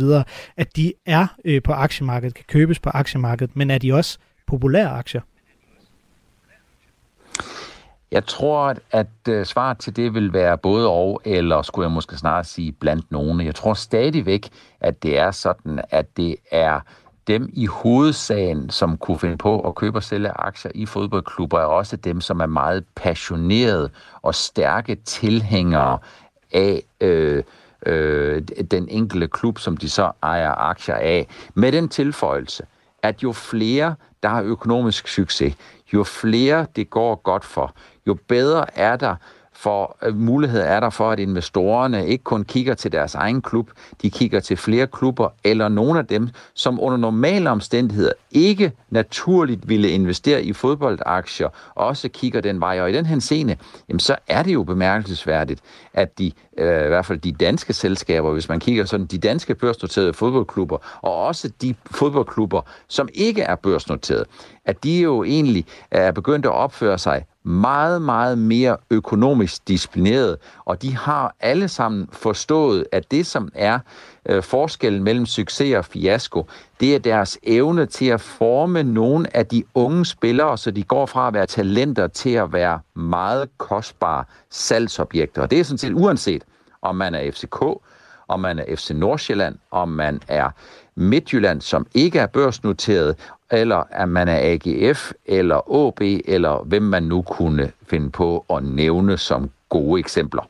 [0.56, 4.88] at de er øh, på aktiemarkedet, kan købes på aktiemarkedet, men er de også populære
[4.88, 5.20] aktier?
[8.10, 11.92] Jeg tror, at, øh, at svaret til det vil være både og, eller skulle jeg
[11.92, 13.44] måske snart sige blandt nogle.
[13.44, 14.48] Jeg tror stadigvæk,
[14.80, 16.80] at det er sådan, at det er
[17.26, 21.64] dem i hovedsagen, som kunne finde på at købe og sælge aktier i fodboldklubber, er
[21.64, 23.90] også dem, som er meget passionerede
[24.22, 25.98] og stærke tilhængere
[26.52, 27.42] af øh,
[27.86, 31.28] øh, den enkelte klub, som de så ejer aktier af.
[31.54, 32.66] Med den tilføjelse,
[33.08, 35.54] at jo flere, der har økonomisk succes,
[35.92, 37.74] jo flere det går godt for,
[38.06, 39.16] jo bedre er der
[39.56, 43.70] for øh, mulighed er der for, at investorerne ikke kun kigger til deres egen klub,
[44.02, 49.68] de kigger til flere klubber, eller nogle af dem, som under normale omstændigheder ikke naturligt
[49.68, 52.80] ville investere i fodboldaktier, også kigger den vej.
[52.80, 53.56] Og i den her scene,
[53.88, 55.60] jamen, så er det jo bemærkelsesværdigt,
[55.94, 59.54] at de, øh, i hvert fald de danske selskaber, hvis man kigger sådan, de danske
[59.54, 64.24] børsnoterede fodboldklubber, og også de fodboldklubber, som ikke er børsnoteret,
[64.64, 70.82] at de jo egentlig er begyndt at opføre sig meget, meget mere økonomisk disciplineret, og
[70.82, 73.78] de har alle sammen forstået, at det, som er
[74.28, 76.46] øh, forskellen mellem succes og fiasko,
[76.80, 81.06] det er deres evne til at forme nogle af de unge spillere, så de går
[81.06, 85.42] fra at være talenter til at være meget kostbare salgsobjekter.
[85.42, 86.42] Og det er sådan set uanset,
[86.82, 87.62] om man er FCK,
[88.28, 90.50] om man er FC Nordsjælland, om man er
[90.96, 93.16] Midtjylland, som ikke er børsnoteret,
[93.50, 98.64] eller at man er AGF, eller OB, eller hvem man nu kunne finde på at
[98.64, 100.48] nævne som gode eksempler.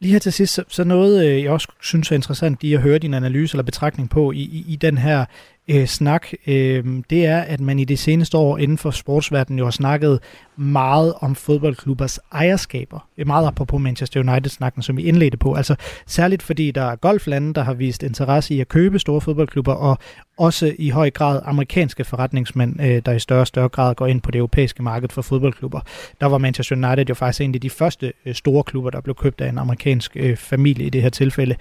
[0.00, 2.98] Lige her til sidst, så noget, øh, jeg også synes er interessant lige at høre
[2.98, 5.24] din analyse eller betragtning på i, i, i den her
[5.72, 9.64] øh, snak, øh, det er, at man i de seneste år inden for sportsverdenen jo
[9.64, 10.20] har snakket
[10.56, 13.08] meget om fodboldklubbers ejerskaber.
[13.16, 15.54] Det meget apropos Manchester United-snakken, som vi indledte på.
[15.54, 15.74] Altså
[16.06, 19.98] særligt fordi der er golflande, der har vist interesse i at købe store fodboldklubber, og
[20.38, 24.20] også i høj grad amerikanske forretningsmænd, øh, der i større og større grad går ind
[24.20, 25.80] på det europæiske marked for fodboldklubber.
[26.20, 29.14] Der var Manchester United jo faktisk en af de første øh, store klubber, der blev
[29.14, 31.54] købt af en amerikansk øh, familie i det her tilfælde.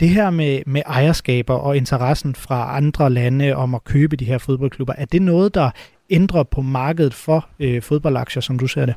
[0.00, 4.38] Det her med, med ejerskaber og interessen fra andre lande om at købe de her
[4.38, 5.70] fodboldklubber, er det noget, der
[6.10, 8.94] ændrer på markedet for øh, fodboldaktier, som du ser det?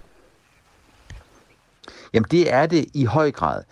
[2.13, 3.63] Jamen det er det i høj grad.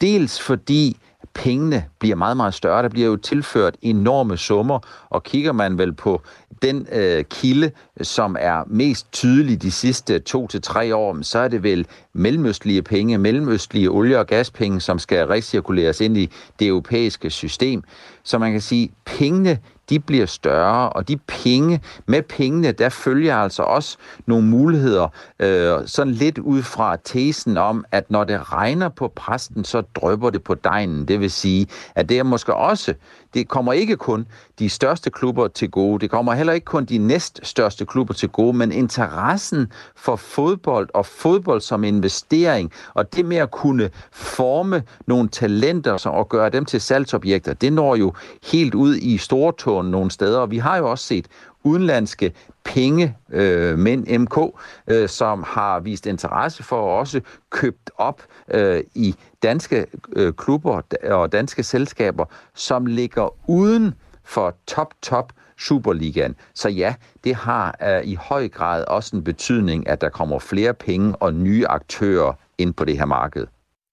[0.00, 0.96] Dels fordi
[1.34, 2.82] pengene bliver meget, meget større.
[2.82, 4.78] Der bliver jo tilført enorme summer,
[5.10, 6.22] og kigger man vel på
[6.62, 7.70] den øh, kilde,
[8.02, 12.82] som er mest tydelig de sidste to til tre år, så er det vel mellemøstlige
[12.82, 17.82] penge, mellemøstlige olie- og gaspenge, som skal recirkuleres ind i det europæiske system.
[18.22, 19.58] Så man kan sige, at pengene
[19.90, 25.08] de bliver større, og de penge, med pengene, der følger altså også nogle muligheder,
[25.40, 30.30] øh, sådan lidt ud fra tesen om, at når det regner på præsten, så drøber
[30.30, 31.08] det på dejen.
[31.08, 32.94] Det vil sige, at det er måske også
[33.34, 34.26] det kommer ikke kun
[34.58, 38.56] de største klubber til gode, det kommer heller ikke kun de næststørste klubber til gode,
[38.56, 45.28] men interessen for fodbold og fodbold som investering, og det med at kunne forme nogle
[45.28, 48.12] talenter og gøre dem til salgsobjekter, det når jo
[48.52, 51.26] helt ud i stortåen nogle steder, og vi har jo også set
[51.64, 52.32] udenlandske
[52.64, 54.38] penge, øh, mænd MK,
[54.86, 57.20] øh, som har vist interesse for og også
[57.50, 58.22] købt op
[58.54, 63.94] øh, i danske øh, klubber og danske selskaber, som ligger uden
[64.24, 66.34] for top-top Superligaen.
[66.54, 66.94] Så ja,
[67.24, 71.34] det har øh, i høj grad også en betydning, at der kommer flere penge og
[71.34, 73.46] nye aktører ind på det her marked.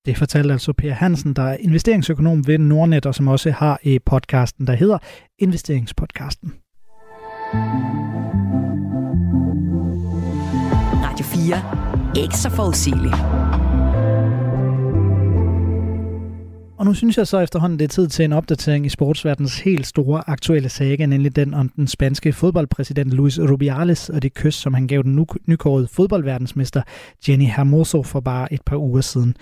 [0.06, 3.99] Det fortalte altså Per Hansen, der er investeringsøkonom ved Nordnet, og som også har i
[3.99, 4.97] podcasten, der hedder
[5.39, 6.53] Investeringspodcasten.
[7.53, 8.07] Radio
[11.47, 11.62] 4.
[12.23, 13.15] Ikke så forudsigeligt.
[16.77, 19.88] Og nu synes jeg så efterhånden, det er tid til en opdatering i sportsverdens helt
[19.88, 24.73] store aktuelle saga, nemlig den om den spanske fodboldpræsident Luis Rubiales og det kys, som
[24.73, 26.81] han gav den nykårede fodboldverdensmester
[27.27, 29.36] Jenny Hermoso for bare et par uger siden.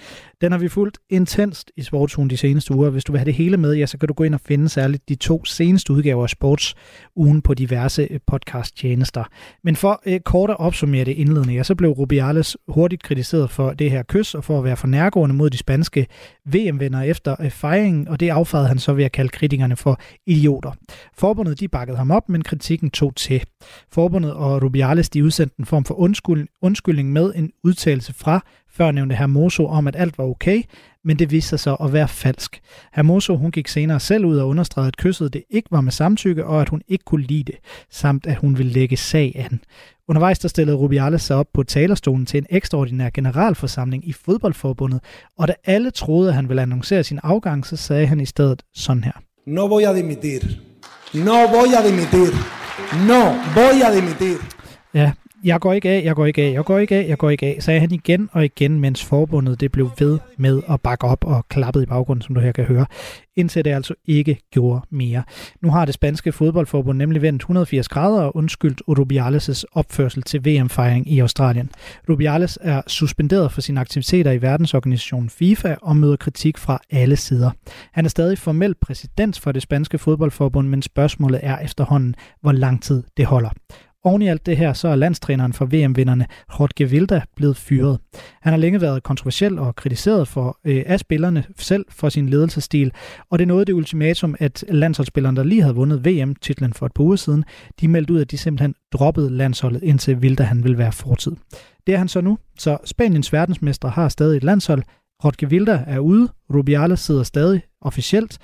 [0.45, 2.89] Den har vi fulgt intenst i Sportsugen de seneste uger.
[2.89, 4.69] Hvis du vil have det hele med, ja, så kan du gå ind og finde
[4.69, 9.23] særligt de to seneste udgaver af Sportsugen på diverse øh, podcast-tjenester.
[9.63, 13.71] Men for øh, kort at opsummere det indledende, ja, så blev Rubiales hurtigt kritiseret for
[13.71, 16.07] det her kys og for at være for nærgående mod de spanske
[16.45, 20.71] VM-venner efter øh, fejringen, og det affejede han så ved at kalde kritikerne for idioter.
[21.17, 23.43] Forbundet de bakkede ham op, men kritikken tog til.
[23.91, 28.45] Forbundet og Rubiales de udsendte en form for undskyld, undskyldning med en udtalelse fra
[28.77, 30.63] førnævnte Hermoso om, at alt var okay,
[31.03, 32.61] men det viste sig så at være falsk.
[32.93, 36.45] Hermoso hun gik senere selv ud og understregede, at kysset det ikke var med samtykke,
[36.45, 37.55] og at hun ikke kunne lide det,
[37.91, 39.59] samt at hun ville lægge sag an.
[40.07, 44.99] Undervejs der stillede Rubiales sig op på talerstolen til en ekstraordinær generalforsamling i fodboldforbundet,
[45.37, 48.63] og da alle troede, at han ville annoncere sin afgang, så sagde han i stedet
[48.73, 49.13] sådan her.
[49.45, 50.41] No voy a dimitir.
[51.13, 52.31] No voy a dimitir.
[53.07, 53.21] No
[53.55, 54.37] voy a dimitir.
[54.93, 55.11] Ja,
[55.45, 57.45] jeg går ikke af, jeg går ikke af, jeg går ikke af, jeg går ikke
[57.45, 61.25] af, sagde han igen og igen, mens forbundet det blev ved med at bakke op
[61.25, 62.85] og klappede i baggrunden, som du her kan høre,
[63.35, 65.23] indtil det altså ikke gjorde mere.
[65.61, 71.11] Nu har det spanske fodboldforbund nemlig vendt 180 grader og undskyldt Rubiales' opførsel til VM-fejring
[71.11, 71.69] i Australien.
[72.09, 77.51] Rubiales er suspenderet for sine aktiviteter i verdensorganisationen FIFA og møder kritik fra alle sider.
[77.91, 82.83] Han er stadig formelt præsident for det spanske fodboldforbund, men spørgsmålet er efterhånden, hvor lang
[82.83, 83.49] tid det holder.
[84.05, 86.25] Oven i alt det her, så er landstræneren for VM-vinderne
[86.59, 87.99] Jorge Vilda blevet fyret.
[88.41, 92.91] Han har længe været kontroversiel og kritiseret for øh, af spillerne selv for sin ledelsesstil,
[93.29, 97.03] og det nåede det ultimatum, at landsholdsspillerne, der lige havde vundet VM-titlen for et par
[97.03, 97.43] uger siden,
[97.81, 101.31] de meldte ud, at de simpelthen droppede landsholdet, indtil Vilda han vil være fortid.
[101.87, 104.83] Det er han så nu, så Spaniens verdensmester har stadig et landshold.
[105.23, 108.37] Jorge Vilda er ude, Rubiales sidder stadig officielt,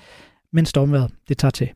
[0.54, 1.70] men stormværet, det tager til.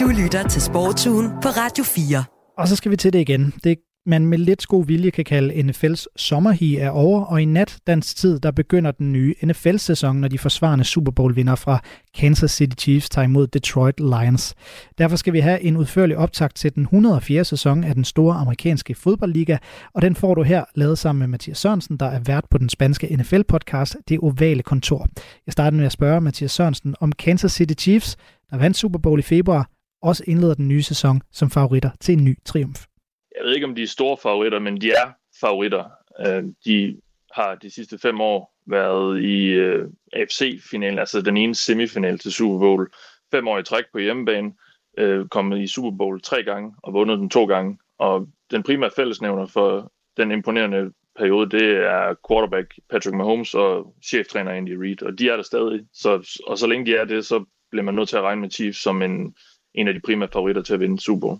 [0.00, 2.24] Du lytter til Sportsugen på Radio 4.
[2.58, 3.54] Og så skal vi til det igen.
[3.64, 7.78] Det man med lidt god vilje kan kalde NFL's sommerhi er over, og i nat
[7.86, 11.82] dansk tid, der begynder den nye NFL-sæson, når de forsvarende Super Bowl-vinder fra
[12.14, 14.54] Kansas City Chiefs tager imod Detroit Lions.
[14.98, 17.44] Derfor skal vi have en udførlig optakt til den 104.
[17.44, 19.56] sæson af den store amerikanske fodboldliga,
[19.94, 22.68] og den får du her lavet sammen med Mathias Sørensen, der er vært på den
[22.68, 25.06] spanske NFL-podcast Det Ovale Kontor.
[25.46, 28.16] Jeg starter med at spørge Mathias Sørensen om Kansas City Chiefs,
[28.50, 29.70] der vandt Super Bowl i februar,
[30.04, 32.86] også indleder den nye sæson som favoritter til en ny triumf
[33.34, 35.84] jeg ved ikke, om de er store favoritter, men de er favoritter.
[36.26, 37.00] Øh, de
[37.32, 42.58] har de sidste fem år været i øh, AFC-finalen, altså den ene semifinal til Super
[42.58, 42.90] Bowl,
[43.30, 44.52] fem år i træk på hjemmebane,
[44.98, 47.78] øh, kommet i Super Bowl tre gange og vundet den to gange.
[47.98, 54.50] Og den primære fællesnævner for den imponerende periode, det er quarterback Patrick Mahomes og cheftræner
[54.52, 55.80] Andy Reid, og de er der stadig.
[55.92, 58.50] Så, og så længe de er det, så bliver man nødt til at regne med
[58.50, 59.34] Chiefs som en,
[59.74, 61.38] en af de primære favoritter til at vinde Super Bowl.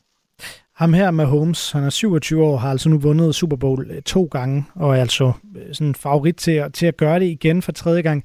[0.74, 4.03] Ham her med Holmes, han er 27 år, har altså nu vundet Super Bowl øh,
[4.03, 7.26] to gange, og er altså øh, sådan en favorit til at, til at gøre det
[7.26, 8.24] igen for tredje gang.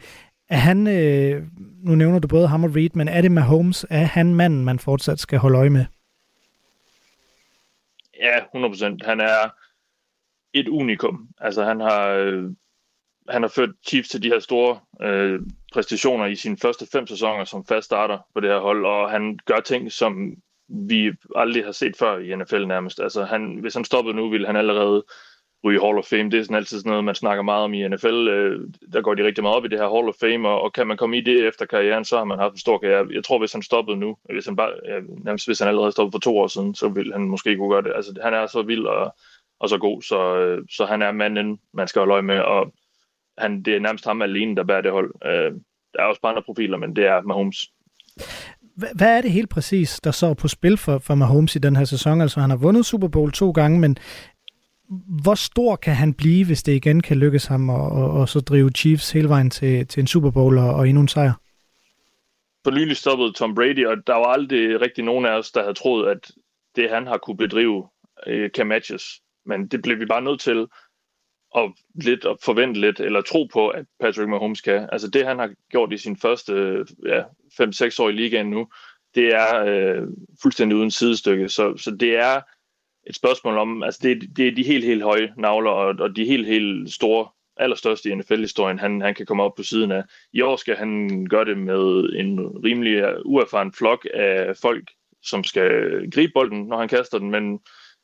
[0.49, 1.43] Er han, øh,
[1.83, 4.65] nu nævner du både ham og Reed, men er det med Holmes, er han manden,
[4.65, 5.85] man fortsat skal holde øje med?
[8.21, 8.97] Ja, 100%.
[9.05, 9.53] Han er
[10.53, 11.27] et unikum.
[11.39, 12.43] Altså han har, øh,
[13.29, 15.39] han har ført Chiefs til de her store øh,
[15.73, 19.39] præstationer i sine første fem sæsoner som fast starter på det her hold, og han
[19.45, 20.35] gør ting, som
[20.69, 22.99] vi aldrig har set før i NFL nærmest.
[22.99, 25.03] Altså, han, hvis han stoppede nu, ville han allerede
[25.63, 26.29] ryge Hall of Fame.
[26.29, 28.27] Det er sådan altid sådan noget, man snakker meget om i NFL.
[28.27, 30.73] Øh, der går de rigtig meget op i det her Hall of Fame, og, og
[30.73, 33.07] kan man komme i det efter karrieren, så har man haft en stor karriere.
[33.11, 36.11] Jeg tror, hvis han stoppede nu, hvis han, bare, ja, nærmest hvis han allerede stoppede
[36.11, 37.91] for to år siden, så ville han måske kunne gøre det.
[37.95, 39.15] Altså, han er så vild og,
[39.59, 42.73] og så god, så, øh, så han er manden, man skal holde øje med, og
[43.39, 45.13] han, det er nærmest ham alene, der bærer det hold.
[45.25, 45.51] Øh,
[45.93, 47.57] der er også bare andre profiler, men det er Mahomes.
[48.95, 51.85] Hvad er det helt præcis, der så på spil for, for Mahomes i den her
[51.85, 52.21] sæson?
[52.21, 53.97] Altså, han har vundet Super Bowl to gange, men
[55.23, 58.39] hvor stor kan han blive, hvis det igen kan lykkes ham at, og, og så
[58.39, 61.33] drive Chiefs hele vejen til, til en Super Bowl og, og endnu en sejr?
[62.63, 65.73] For nylig stoppede Tom Brady, og der var aldrig rigtig nogen af os, der havde
[65.73, 66.31] troet, at
[66.75, 67.87] det han har kunne bedrive,
[68.27, 69.03] øh, kan matches.
[69.45, 70.67] Men det blev vi bare nødt til
[71.55, 74.89] at lidt at forvente lidt, eller tro på, at Patrick Mahomes kan.
[74.91, 77.21] Altså det, han har gjort i sin første ja,
[77.61, 78.67] 5-6 år i ligaen nu,
[79.15, 80.07] det er øh,
[80.41, 81.49] fuldstændig uden sidestykke.
[81.49, 82.41] Så, så det er
[83.07, 86.25] et spørgsmål om, altså det, det er de helt, helt høje navler, og, og de
[86.25, 87.27] helt, helt store,
[87.57, 90.03] allerstørste i NFL-historien, han, han kan komme op på siden af.
[90.33, 94.91] I år skal han gøre det med en rimelig uerfaren flok af folk,
[95.23, 95.71] som skal
[96.11, 97.59] gribe bolden, når han kaster den, men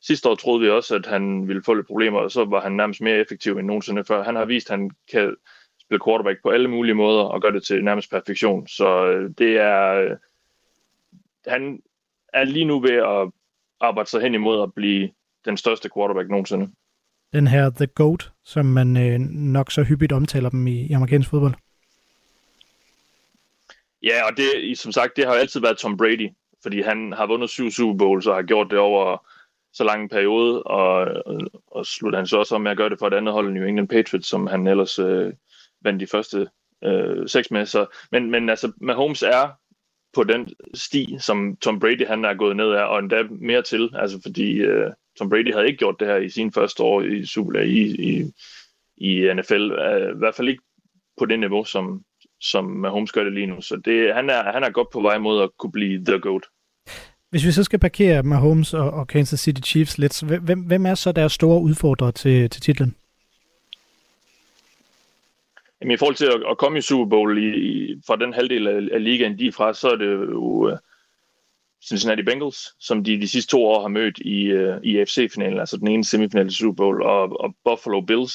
[0.06, 2.72] Sidste år troede vi også, at han ville få lidt problemer, og så var han
[2.72, 4.22] nærmest mere effektiv end nogensinde før.
[4.22, 5.36] Han har vist, at han kan
[5.80, 8.66] spille quarterback på alle mulige måder og gøre det til nærmest perfektion.
[8.66, 9.92] Så øh, det er...
[9.92, 10.10] Øh,
[11.46, 11.82] han
[12.32, 13.30] er lige nu ved at
[13.80, 15.10] arbejde sig hen imod at blive
[15.44, 16.70] den største quarterback nogensinde.
[17.32, 21.30] Den her The GOAT, som man øh, nok så hyppigt omtaler dem i, i amerikansk
[21.30, 21.54] fodbold.
[24.02, 26.30] Ja, og det, som sagt, det har jo altid været Tom Brady,
[26.62, 29.26] fordi han har vundet syv Super Bowls og har gjort det over
[29.76, 32.90] så lang en periode, og, og, og slutter han så også om med at gøre
[32.90, 35.32] det for et andet hold, New England Patriots, som han ellers øh,
[35.82, 36.48] vandt de første
[36.84, 37.66] øh, seks med.
[37.66, 39.48] Så, men, men altså, Mahomes er
[40.14, 43.90] på den sti, som Tom Brady han er gået ned af, og endda mere til,
[43.94, 47.26] altså fordi øh, Tom Brady havde ikke gjort det her i sin første år i
[47.26, 48.32] Super i, i,
[48.96, 50.62] i NFL, øh, i hvert fald ikke
[51.18, 52.02] på det niveau, som,
[52.40, 53.60] som Mahomes gør det lige nu.
[53.60, 56.42] Så det, han, er, han er godt på vej mod at kunne blive the GOAT.
[57.30, 60.94] Hvis vi så skal parkere Mahomes og, og Kansas City Chiefs lidt, hvem, hvem er
[60.94, 62.96] så deres store udfordrere til, til titlen?
[65.80, 68.66] Jamen, I forhold til at, at komme i Super Bowl i, i, fra den halvdel
[68.66, 70.78] af, af ligaen, de er fra, så er det jo uh,
[71.88, 75.76] Cincinnati Bengals, som de de sidste to år har mødt i, uh, i AFC-finalen, altså
[75.76, 78.34] den ene semifinal til Super Bowl, og, og Buffalo Bills,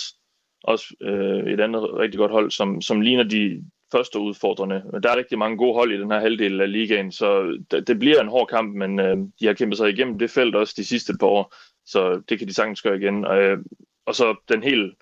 [0.64, 4.84] også uh, et andet rigtig godt hold, som, som ligner de, første udfordrende.
[5.04, 8.22] Der er rigtig mange gode hold i den her halvdel af ligaen, så det, bliver
[8.22, 11.14] en hård kamp, men øh, de har kæmpet sig igennem det felt også de sidste
[11.20, 13.26] par år, så det kan de sagtens gøre igen.
[13.26, 13.58] Og, øh,
[14.06, 14.96] og så den helt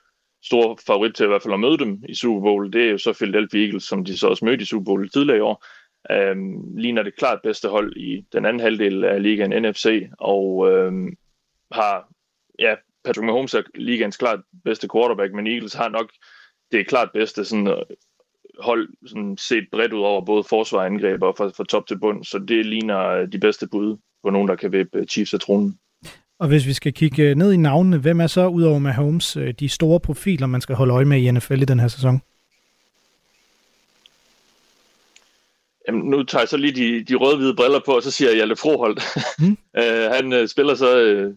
[0.43, 2.97] store favorit til i hvert fald at møde dem i Super Bowl, det er jo
[2.97, 5.65] så Philadelphia Eagles, som de så også mødte i Super Bowl tidligere i år.
[6.11, 11.17] øhm, ligner det klart bedste hold i den anden halvdel af ligaen NFC, og øhm,
[11.71, 12.09] har,
[12.59, 16.11] ja, Patrick Mahomes er ligaens klart bedste quarterback, men Eagles har nok
[16.71, 17.83] det er klart bedste sådan,
[18.61, 21.99] hold sådan set bredt ud over både forsvar og angreb og fra, fra top til
[21.99, 25.39] bund, så det ligner øh, de bedste bud på nogen, der kan vippe Chiefs af
[25.39, 25.79] tronen.
[26.39, 29.99] Og hvis vi skal kigge ned i navnene, hvem er så udover Mahomes de store
[29.99, 32.21] profiler, man skal holde øje med i NFL i den her sæson?
[35.87, 38.35] Jamen, nu tager jeg så lige de, de røde-hvide briller på, og så siger jeg
[38.35, 39.01] Hjalte Froholt.
[39.39, 39.57] Mm.
[40.15, 40.89] han spiller så
[41.25, 41.33] uh,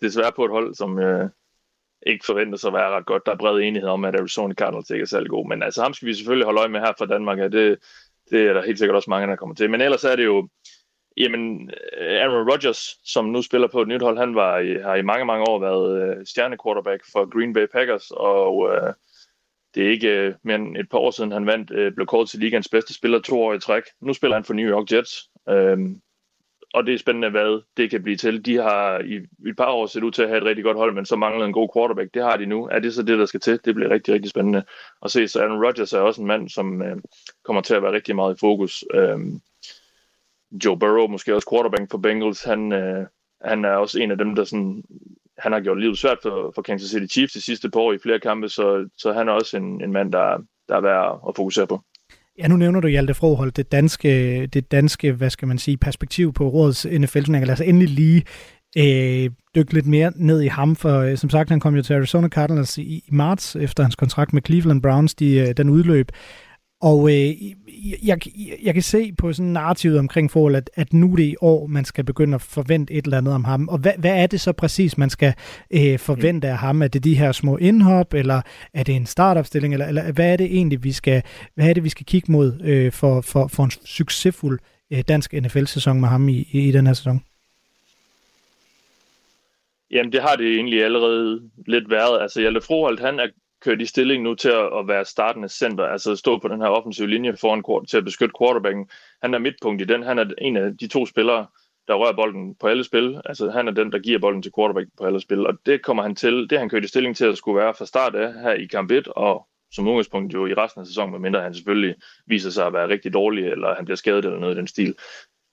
[0.00, 1.28] desværre på et hold, som uh,
[2.06, 3.26] ikke forventes at være ret godt.
[3.26, 5.48] Der er bred enighed om, at Arizona Cardinals ikke er særlig god.
[5.48, 7.38] Men altså, ham skal vi selvfølgelig holde øje med her fra Danmark.
[7.38, 7.78] Ja, det,
[8.30, 9.70] det er der helt sikkert også mange, der kommer til.
[9.70, 10.48] Men ellers er det jo,
[11.16, 14.94] jamen, øh, Aaron Rodgers, som nu spiller på et nyt hold, han var i, har
[14.94, 18.92] i mange, mange år været øh, stjernequarterback for Green Bay Packers, og øh,
[19.74, 22.28] det er ikke øh, mere end et par år siden, han vandt, øh, blev kåret
[22.28, 23.82] til ligands bedste spiller to år i træk.
[24.00, 25.78] Nu spiller han for New York Jets, Øh,
[26.74, 28.46] og det er spændende, hvad det kan blive til.
[28.46, 29.14] De har i
[29.48, 31.46] et par år set ud til at have et rigtig godt hold, men så mangler
[31.46, 32.14] en god quarterback.
[32.14, 32.68] Det har de nu.
[32.70, 33.60] Er det så det, der skal til?
[33.64, 34.64] Det bliver rigtig, rigtig spændende
[35.02, 35.28] at se.
[35.28, 36.96] Så Aaron Rodgers er også en mand, som øh,
[37.44, 38.84] kommer til at være rigtig meget i fokus.
[38.94, 39.18] Øh,
[40.64, 43.06] Joe Burrow, måske også quarterback for Bengals, han, øh,
[43.40, 44.82] han er også en af dem, der sådan
[45.38, 47.98] han har gjort livet svært for, for Kansas City Chiefs de sidste par år i
[47.98, 51.36] flere kampe, så, så han er også en, en mand, der, der er værd at
[51.36, 51.80] fokusere på.
[52.38, 56.32] Ja, nu nævner du Hjalte Froholt, det danske, det danske, hvad skal man sige, perspektiv
[56.32, 57.46] på rådets NFL-turnering.
[57.46, 58.24] Lad os endelig lige
[58.78, 61.94] øh, dykke lidt mere ned i ham, for øh, som sagt, han kom jo til
[61.94, 66.08] Arizona Cardinals i, i marts, efter hans kontrakt med Cleveland Browns, de, øh, den udløb.
[66.82, 67.34] Og øh,
[68.06, 68.18] jeg,
[68.62, 71.66] jeg kan se på sådan narrativet omkring forhold, at, at nu er det i år,
[71.66, 73.68] man skal begynde at forvente et eller andet om ham.
[73.68, 75.34] Og hvad, hvad er det så præcis, man skal
[75.70, 76.82] øh, forvente af ham?
[76.82, 78.42] Er det de her små indhop, eller
[78.74, 81.22] er det en startopstilling, eller, eller hvad er det egentlig, vi skal,
[81.54, 84.58] hvad er det, vi skal kigge mod øh, for, for, for en succesfuld
[84.92, 87.20] øh, dansk NFL-sæson med ham i, i, i den her sæson?
[89.90, 92.22] Jamen, det har det egentlig allerede lidt været.
[92.22, 93.26] Altså, Jelle Froholt, han er
[93.64, 97.06] kørt i stilling nu til at, være startende center, altså stå på den her offensive
[97.06, 98.88] linje foran til at beskytte quarterbacken.
[99.22, 100.02] Han er midtpunkt i den.
[100.02, 101.46] Han er en af de to spillere,
[101.88, 103.20] der rører bolden på alle spil.
[103.24, 106.02] Altså han er den, der giver bolden til quarterback på alle spil, og det kommer
[106.02, 108.52] han til, det han kørt i stilling til at skulle være fra start af her
[108.52, 111.94] i kamp 1, og som udgangspunkt jo i resten af sæsonen, medmindre han selvfølgelig
[112.26, 114.94] viser sig at være rigtig dårlig, eller han bliver skadet eller noget i den stil.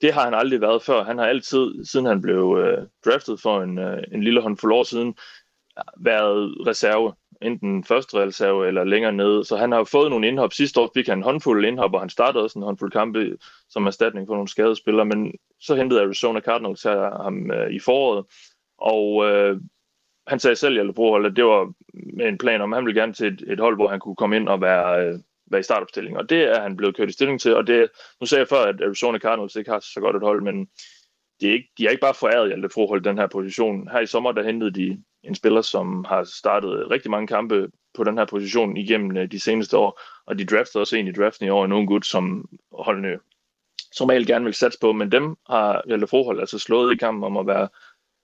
[0.02, 1.04] Det har han aldrig været før.
[1.04, 4.84] Han har altid, siden han blev øh, draftet for en, øh, en lille håndfuld år
[4.84, 5.16] siden,
[5.98, 9.46] været reserve enten første reserve eller længere nede.
[9.46, 10.54] Så han har fået nogle indhop.
[10.54, 13.38] Sidste år fik han en håndfuld indhop, og han startede også en håndfuld kampe
[13.70, 18.26] som erstatning for nogle skadespillere, men så hentede Arizona Cardinals ham øh, i foråret,
[18.78, 19.62] og øh,
[20.28, 23.28] han sagde selv, at det var med en plan om, at han ville gerne til
[23.28, 25.20] et, et hold, hvor han kunne komme ind og være, øh,
[25.52, 27.90] være i startopstilling, og det er han blevet kørt i stilling til, og det,
[28.22, 30.68] nu sagde jeg før, at Arizona Cardinals ikke har så godt et hold, men
[31.42, 33.88] de er ikke, de er ikke bare foræret Hjalte Froholt den her position.
[33.92, 38.04] Her i sommer, der hentede de en spiller, som har startet rigtig mange kampe på
[38.04, 41.46] den her position igennem øh, de seneste år, og de draftede også en i draften
[41.46, 43.20] i år, en ung gut, som holdene
[43.92, 47.24] som normalt gerne vil satse på, men dem har Hjalte Froholt altså slået i kampen
[47.24, 47.70] om at være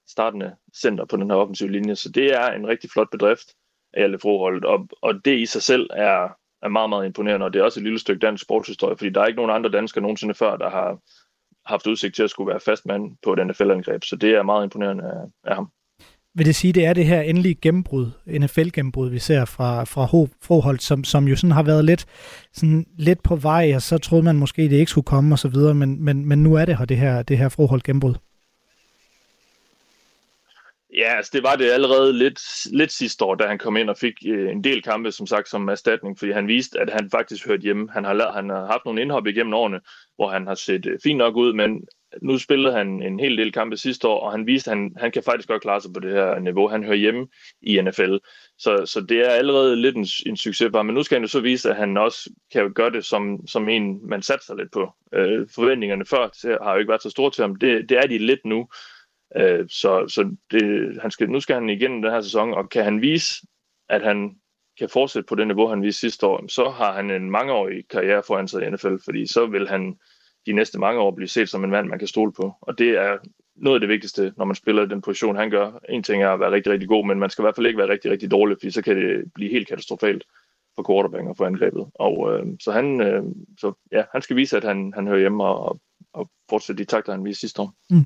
[0.07, 3.47] startende center på den her offensive linje, så det er en rigtig flot bedrift
[3.93, 6.29] af Hjalte Froholt, og, og det i sig selv er,
[6.61, 9.21] er meget, meget imponerende, og det er også et lille stykke dansk sportshistorie, fordi der
[9.21, 10.99] er ikke nogen andre danskere nogensinde før, der har
[11.65, 14.63] haft udsigt til at skulle være fast mand på et NFL-angreb, så det er meget
[14.63, 15.71] imponerende af, af ham.
[16.37, 20.05] Vil det sige, det er det her endelige gennembrud, NFL-gennembrud, vi ser fra, fra
[20.41, 22.05] Froholt, som, som jo sådan har været lidt,
[22.53, 25.47] sådan lidt på vej, og så troede man måske, det ikke skulle komme og så
[25.47, 28.15] videre, men, men, men nu er det her, det her, det her Froholt gennembrud.
[30.97, 33.97] Ja, altså det var det allerede lidt, lidt sidste år, da han kom ind og
[33.97, 37.47] fik øh, en del kampe, som sagt, som erstatning, fordi han viste, at han faktisk
[37.47, 37.91] hørte hjemme.
[37.91, 39.79] Han har, han har haft nogle indhop igennem årene,
[40.15, 41.87] hvor han har set øh, fint nok ud, men
[42.21, 45.11] nu spillede han en hel del kampe sidste år, og han viste, at han, han
[45.11, 46.67] kan faktisk godt klare sig på det her niveau.
[46.67, 47.27] Han hører hjemme
[47.61, 48.15] i NFL.
[48.57, 50.85] Så, så det er allerede lidt en, en succes for ham.
[50.85, 53.69] Men nu skal han jo så vise, at han også kan gøre det som, som
[53.69, 54.93] en, man satser lidt på.
[55.13, 57.55] Øh, forventningerne før har jo ikke været så store til ham.
[57.55, 58.67] Det, det er de lidt nu.
[59.35, 62.83] Øh, så så det, han skal, nu skal han igen den her sæson, og kan
[62.83, 63.47] han vise,
[63.89, 64.35] at han
[64.79, 68.23] kan fortsætte på det niveau, han viste sidste år, så har han en mangeårig karriere
[68.27, 69.95] foran sig i NFL, fordi så vil han
[70.45, 72.53] de næste mange år blive set som en mand, man kan stole på.
[72.61, 73.17] Og det er
[73.55, 75.79] noget af det vigtigste, når man spiller den position, han gør.
[75.89, 77.77] En ting er at være rigtig, rigtig god, men man skal i hvert fald ikke
[77.77, 80.23] være rigtig, rigtig dårlig, fordi så kan det blive helt katastrofalt
[80.75, 81.85] for quarterbacken og for angrebet.
[81.93, 83.23] Og øh, så han, øh,
[83.59, 85.79] så, ja, han skal vise, at han, han hører hjemme og,
[86.13, 87.73] og fortsætte de takter, han viste sidste år.
[87.89, 88.05] Mm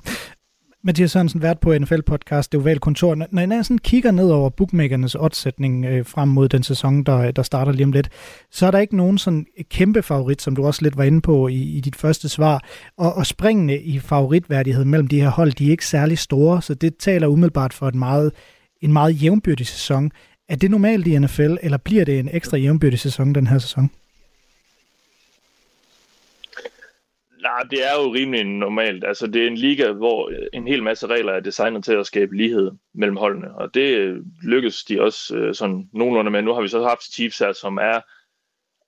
[0.84, 3.16] Mathias Sørensen, vært på NFL-podcast Det Ovale Kontor.
[3.16, 7.44] Når jeg sådan kigger ned over bookmakernes oddsætning øh, frem mod den sæson, der, der
[7.44, 8.10] starter lige om lidt,
[8.52, 11.48] så er der ikke nogen sådan kæmpe favorit, som du også lidt var inde på
[11.48, 12.64] i, i dit første svar.
[12.98, 16.74] Og, og springende i favoritværdighed mellem de her hold, de er ikke særlig store, så
[16.74, 18.32] det taler umiddelbart for en meget,
[18.82, 20.12] en meget jævnbyrdig sæson.
[20.50, 23.90] Er det normalt i NFL, eller bliver det en ekstra jævnbyrdig sæson den her sæson?
[27.42, 29.04] Nej, det er jo rimelig normalt.
[29.04, 32.38] Altså, det er en liga, hvor en hel masse regler er designet til at skabe
[32.38, 36.42] lighed mellem holdene, og det øh, lykkes de også øh, sådan nogenlunde med.
[36.42, 38.02] Nu har vi så haft Chiefs her, som er,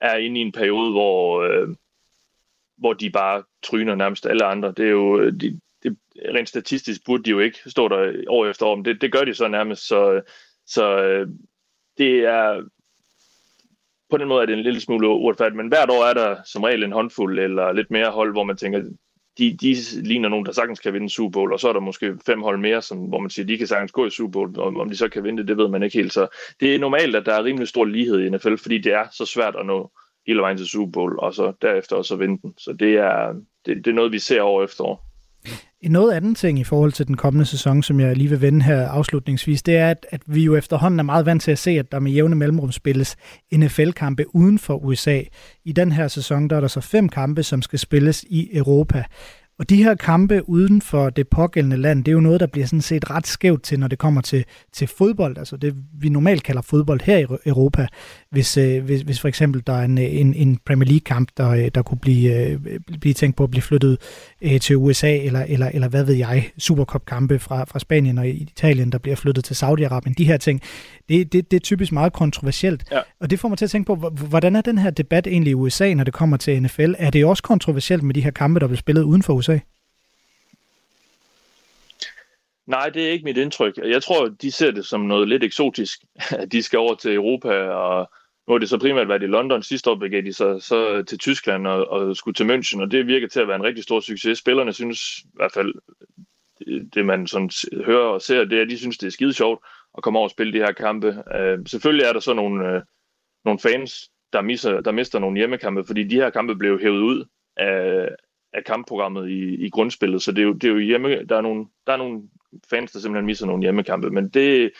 [0.01, 1.67] er inde i en periode, hvor, øh,
[2.77, 4.73] hvor de bare tryner nærmest alle andre.
[4.77, 5.97] Det er jo, øh, de, det,
[6.35, 9.23] rent statistisk burde de jo ikke stå der år efter år, men det, det gør
[9.23, 10.21] de så nærmest, så,
[10.65, 11.27] så øh,
[11.97, 12.63] det er
[14.11, 16.63] på den måde er det en lille smule uretfærdigt, men hvert år er der som
[16.63, 18.81] regel en håndfuld eller lidt mere hold, hvor man tænker,
[19.37, 22.17] de, de ligner nogen, der sagtens kan vinde Super Bowl, og så er der måske
[22.25, 24.75] fem hold mere, som, hvor man siger, de kan sagtens gå i Super Bowl, og
[24.81, 26.13] om de så kan vinde det, det ved man ikke helt.
[26.13, 26.27] Så
[26.59, 29.25] det er normalt, at der er rimelig stor lighed i NFL, fordi det er så
[29.25, 29.91] svært at nå
[30.27, 32.53] hele vejen til Super Bowl, og så derefter også at vinde den.
[32.57, 33.33] Så det er,
[33.65, 35.10] det, det er noget, vi ser år efter år.
[35.81, 38.65] En noget anden ting i forhold til den kommende sæson, som jeg lige vil vende
[38.65, 41.71] her afslutningsvis, det er, at, at vi jo efterhånden er meget vant til at se,
[41.71, 43.15] at der med jævne mellemrum spilles
[43.55, 45.21] NFL-kampe uden for USA.
[45.65, 49.03] I den her sæson, der er der så fem kampe, som skal spilles i Europa.
[49.61, 52.67] Og de her kampe uden for det pågældende land, det er jo noget, der bliver
[52.67, 55.37] sådan set ret skævt til, når det kommer til, til fodbold.
[55.37, 57.87] Altså det, vi normalt kalder fodbold her i Europa.
[58.29, 61.67] Hvis, øh, hvis, hvis for eksempel der er en, en, en Premier League-kamp, der, øh,
[61.75, 62.59] der kunne blive, øh,
[63.01, 63.97] blive tænkt på at blive flyttet
[64.41, 68.91] øh, til USA, eller, eller, eller hvad ved jeg, Supercup-kampe fra, fra Spanien og Italien,
[68.91, 70.13] der bliver flyttet til Saudi-Arabien.
[70.17, 70.61] De her ting,
[71.09, 72.83] det, det, det er typisk meget kontroversielt.
[72.91, 72.99] Ja.
[73.19, 75.53] Og det får mig til at tænke på, hvordan er den her debat egentlig i
[75.53, 76.93] USA, når det kommer til NFL?
[76.97, 79.50] Er det også kontroversielt med de her kampe, der bliver spillet uden for USA?
[82.65, 83.77] Nej, det er ikke mit indtryk.
[83.77, 85.99] Jeg tror, de ser det som noget lidt eksotisk,
[86.41, 88.11] at de skal over til Europa, og
[88.47, 89.63] nu har det så primært været i London.
[89.63, 93.07] Sidste år begav de sig så til Tyskland og, og skulle til München, og det
[93.07, 94.37] virker til at være en rigtig stor succes.
[94.37, 95.73] Spillerne synes i hvert fald,
[96.93, 97.49] det man sådan
[97.85, 99.65] hører og ser, det er, at de synes, det er skide sjovt
[99.97, 101.23] at komme over og spille de her kampe.
[101.35, 102.81] Øh, selvfølgelig er der så nogle, øh,
[103.45, 107.25] nogle fans, der, misser, der mister nogle hjemmekampe, fordi de her kampe blev hævet ud
[107.57, 108.09] af,
[108.53, 111.41] af kampprogrammet i, i grundspillet, så det er jo, det er jo hjemme, der er,
[111.41, 112.21] nogle, der er nogle
[112.69, 114.71] fans, der simpelthen misser nogle hjemmekampe, men det,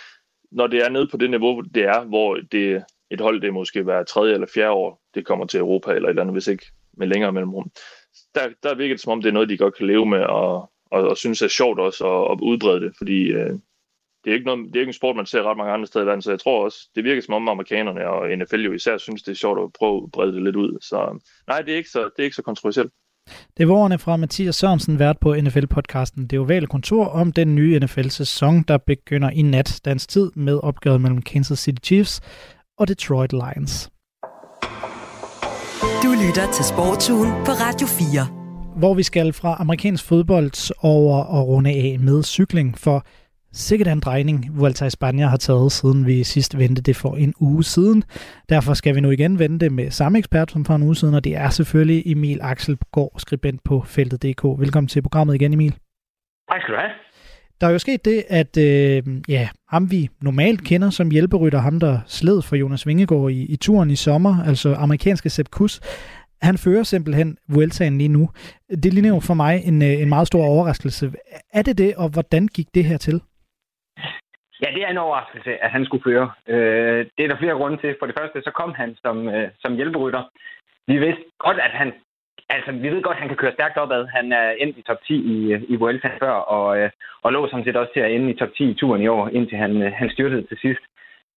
[0.52, 3.88] når det er nede på det niveau, det er, hvor det, et hold, det måske
[3.88, 6.66] være tredje eller fjerde år, det kommer til Europa eller et eller andet, hvis ikke
[6.98, 7.72] med længere mellemrum.
[8.36, 10.72] Der, der virker det som om, det er noget, de godt kan leve med, og,
[10.92, 13.60] og, og synes er sjovt også at, at udbrede det, fordi øh,
[14.24, 16.06] det er, ikke noget, det er ikke en sport, man ser ret mange andre steder
[16.06, 18.98] i verden, så jeg tror også, det virker som om amerikanerne og NFL jo især
[18.98, 20.78] synes, det er sjovt at prøve at brede det lidt ud.
[20.82, 22.92] Så nej, det er ikke så, det er ikke så kontroversielt.
[23.58, 27.80] Det var ordene fra Mathias Sørensen, vært på NFL-podcasten Det Ovale Kontor om den nye
[27.80, 32.22] NFL-sæson, der begynder i nat dansk tid med opgøret mellem Kansas City Chiefs
[32.80, 33.90] og Detroit Lions.
[36.04, 38.28] Du lytter til Sportsugen på Radio 4.
[38.78, 43.06] Hvor vi skal fra amerikansk fodbold over og runde af med cykling, for
[43.54, 47.34] Sikkert en drejning, Vuelta i Spanien har taget, siden vi sidst vendte det for en
[47.40, 48.04] uge siden.
[48.50, 51.16] Derfor skal vi nu igen vende det med samme ekspert som for en uge siden,
[51.16, 54.44] og det er selvfølgelig Emil Axel Gård, skribent på feltet.dk.
[54.44, 55.72] Velkommen til programmet igen, Emil.
[56.52, 56.92] Tak skal du have.
[57.62, 61.80] Der er jo sket det, at øh, ja, ham vi normalt kender som hjælperytter, ham
[61.80, 65.82] der sled for Jonas Vingegaard i, i turen i sommer, altså amerikanske Sepp Kuss,
[66.42, 68.30] han fører simpelthen Vueltaen lige nu.
[68.84, 71.12] Det ligner jo for mig en, øh, en meget stor overraskelse.
[71.54, 73.22] Er det det, og hvordan gik det her til?
[74.62, 76.32] Ja, det er en overraskelse, at han skulle føre.
[76.48, 77.96] Øh, det er der flere grunde til.
[78.00, 80.24] For det første, så kom han som, øh, som hjælperytter.
[80.88, 81.94] Vi vidste godt, at han
[82.56, 84.06] Altså, vi ved godt, at han kan køre stærkt opad.
[84.06, 86.90] Han er endt i top 10 i, øh, i Vuelta før, og, øh,
[87.24, 89.28] og lå sådan set også til at ende i top 10 i turen i år,
[89.28, 90.84] indtil han, øh, han styrtede til sidst.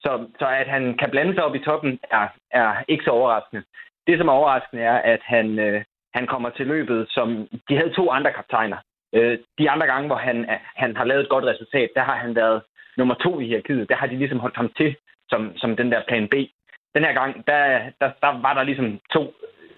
[0.00, 3.62] Så, så at han kan blande sig op i toppen, er, er ikke så overraskende.
[4.06, 7.92] Det, som er overraskende, er, at han, øh, han kommer til løbet, som de havde
[7.92, 8.76] to andre kaptajner.
[9.14, 12.34] Øh, de andre gange, hvor han, han har lavet et godt resultat, der har han
[12.34, 12.62] været
[12.96, 13.88] nummer to i hierarkiet.
[13.88, 14.96] Der har de ligesom holdt ham til
[15.28, 16.34] som, som den der plan B.
[16.94, 19.34] Den her gang, der, der, der var der ligesom to,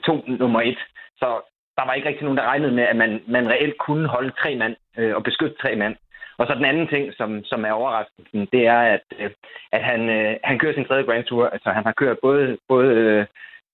[0.06, 0.78] to nummer et.
[1.16, 1.28] Så
[1.76, 4.56] der var ikke rigtig nogen, der regnede med, at man, man reelt kunne holde tre
[4.56, 5.96] mand øh, og beskytte tre mand.
[6.38, 9.30] Og så den anden ting, som, som er overraskelsen, det er, at, øh,
[9.72, 11.46] at han, øh, han kører sin tredje Grand Tour.
[11.46, 13.26] Altså, han har kørt både, både øh,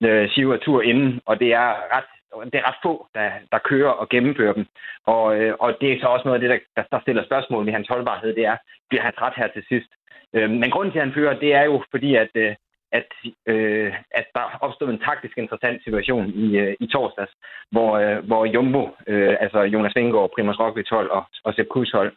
[0.04, 2.10] øh og Tour inden, og det er ret
[2.52, 4.66] det er ret få, der, der kører og gennemfører dem.
[5.06, 7.72] Og, øh, og det er så også noget af det, der, der stiller spørgsmål ved
[7.72, 8.56] hans holdbarhed, det er,
[8.88, 9.90] bliver han træt her til sidst?
[10.34, 12.54] Øh, men grunden til, at han fører, det er jo fordi, at, øh,
[12.92, 13.08] at,
[13.46, 17.32] øh, at der opstod en taktisk interessant situation i, øh, i torsdags,
[17.70, 21.92] hvor, øh, hvor Jumbo, øh, altså Jonas Vingegaard, Primus Roglic hold og, og Sepp Kuss
[21.92, 22.12] hold,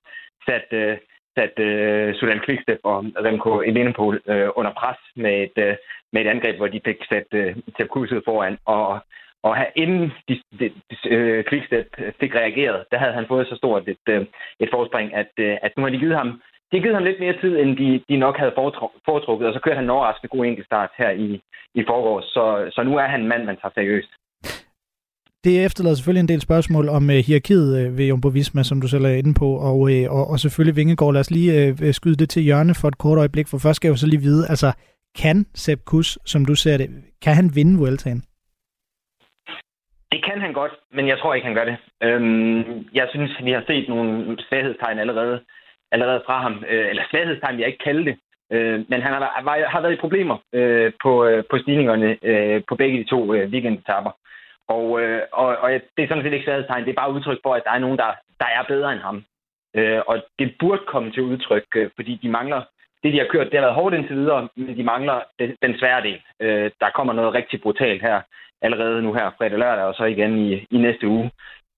[0.48, 0.98] satte øh,
[1.38, 5.76] sat øh, Sudan Quickstep og Remco Evenepoel øh, under pres med et, øh,
[6.14, 8.58] med et angreb, hvor de fik sat øh, Sepp Kuss foran.
[8.66, 9.00] Og,
[9.48, 13.56] og inden de, de, de, øh, Quickstep øh, fik reageret, der havde han fået så
[13.56, 14.22] stort et, øh,
[14.64, 16.30] et forspring, at, øh, at nu har de givet ham
[16.72, 18.54] de givet ham lidt mere tid, end de, de nok havde
[19.06, 21.42] foretrukket, og så kørte han en overraskende god enkeltstart her i,
[21.80, 22.24] i forgårs.
[22.24, 24.12] Så, så nu er han en mand, man tager seriøst.
[25.44, 28.88] Det efterlader selvfølgelig en del spørgsmål om øh, hierarkiet øh, ved Jumbo Visma, som du
[28.88, 31.14] selv er inde på, og, øh, og, og selvfølgelig Vingegaard.
[31.14, 33.76] Lad os lige øh, øh skyde det til hjørne for et kort øjeblik, for først
[33.76, 34.70] skal jeg jo så lige vide, altså
[35.22, 36.90] kan Sepp Kuss, som du ser det,
[37.22, 38.24] kan han vinde Vueltaen?
[40.12, 41.78] Det kan han godt, men jeg tror ikke, han gør det.
[42.04, 45.42] Øhm, jeg synes, vi har set nogle svaghedstegn allerede,
[45.92, 46.64] allerede fra ham.
[46.68, 48.18] Øh, eller svaghedstegn, jeg ikke kalde det.
[48.52, 52.76] Øh, men han har, har været i problemer øh, på, øh, på stigningerne øh, på
[52.76, 54.12] begge de to øh, weekendetapper.
[54.68, 56.86] Og, øh, og, og det er sådan set ikke svaghedstegn.
[56.86, 59.24] Det er bare udtryk for, at der er nogen, der, der er bedre end ham.
[59.76, 62.62] Øh, og det burde komme til udtryk, øh, fordi de mangler
[63.04, 63.48] det, de har kørt.
[63.48, 66.22] Det har været hårdt indtil videre, men de mangler den, den svære del.
[66.40, 68.22] Øh, der kommer noget rigtig brutalt her
[68.66, 71.32] allerede nu her fredag lørdag, og så igen i, i næste uge.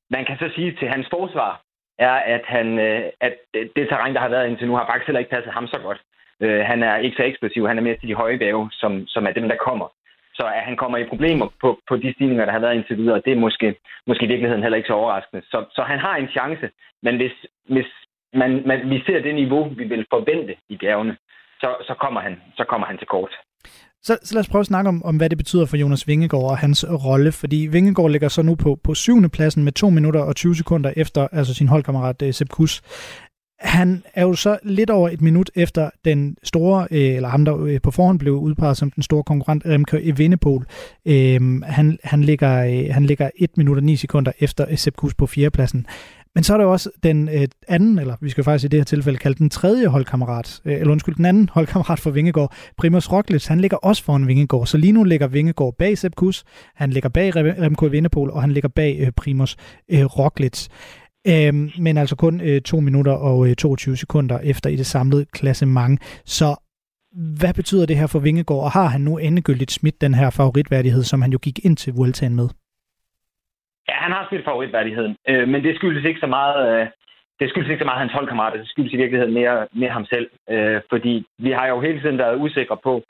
[0.09, 1.61] Man kan så sige til hans forsvar,
[1.99, 3.33] er, at, han, øh, at
[3.75, 6.01] det terræn, der har været indtil nu, har faktisk heller ikke passet ham så godt.
[6.43, 9.25] Øh, han er ikke så eksplosiv, han er mere til de høje bjerge, som, som
[9.27, 9.87] er dem, der kommer.
[10.33, 13.21] Så at han kommer i problemer på, på de stigninger, der har været indtil videre,
[13.25, 13.75] det er måske,
[14.07, 15.43] måske i virkeligheden heller ikke så overraskende.
[15.51, 16.69] Så, så han har en chance,
[17.03, 17.35] men hvis,
[17.69, 17.89] hvis
[18.33, 21.17] man, man, vi ser det niveau, vi vil forvente i bjergene,
[21.61, 23.33] så, så, kommer, han, så kommer han til kort.
[24.03, 26.43] Så, så lad os prøve at snakke om, om, hvad det betyder for Jonas Vingegaard
[26.43, 30.19] og hans rolle, fordi Vingegaard ligger så nu på, på syvende pladsen med 2 minutter
[30.19, 32.81] og 20 sekunder efter altså sin holdkammerat eh, Sepp Kuss.
[33.59, 37.63] Han er jo så lidt over et minut efter den store, øh, eller ham der
[37.63, 40.65] øh, på forhånd blev udpeget som den store konkurrent, Remco Evenepoel.
[41.05, 44.97] Øh, han, han, ligger, øh, han ligger 1 minut og 9 sekunder efter øh, Sepp
[44.97, 45.85] Kuss på fjerdepladsen.
[46.37, 48.83] Men så er der også den øh, anden, eller vi skal faktisk i det her
[48.83, 53.45] tilfælde kalde den tredje holdkammerat, øh, eller undskyld, den anden holdkammerat for Vingegaard, Primus Roglic,
[53.45, 54.67] han ligger også foran Vingegaard.
[54.67, 56.43] Så lige nu ligger Vingegaard bag Sepp Kuss,
[56.75, 59.55] han ligger bag Remco Evenepoel, og han ligger bag øh, Primus
[59.91, 60.67] øh, Roglic.
[61.27, 65.25] Øhm, men altså kun øh, 2 minutter og øh, 22 sekunder efter i det samlede
[65.25, 66.01] klassement.
[66.25, 66.55] Så
[67.37, 71.03] hvad betyder det her for Vingegaard, og har han nu endegyldigt smidt den her favoritværdighed,
[71.03, 72.47] som han jo gik ind til Vueltaen med?
[73.89, 76.81] Ja, han har smidt favoritværdigheden, øh, men det skyldes ikke så meget...
[76.81, 76.87] Øh,
[77.39, 80.29] det skyldes ikke så meget hans holdkammerater, det skyldes i virkeligheden mere, mere ham selv.
[80.49, 83.03] Øh, fordi vi har jo hele tiden været usikre på,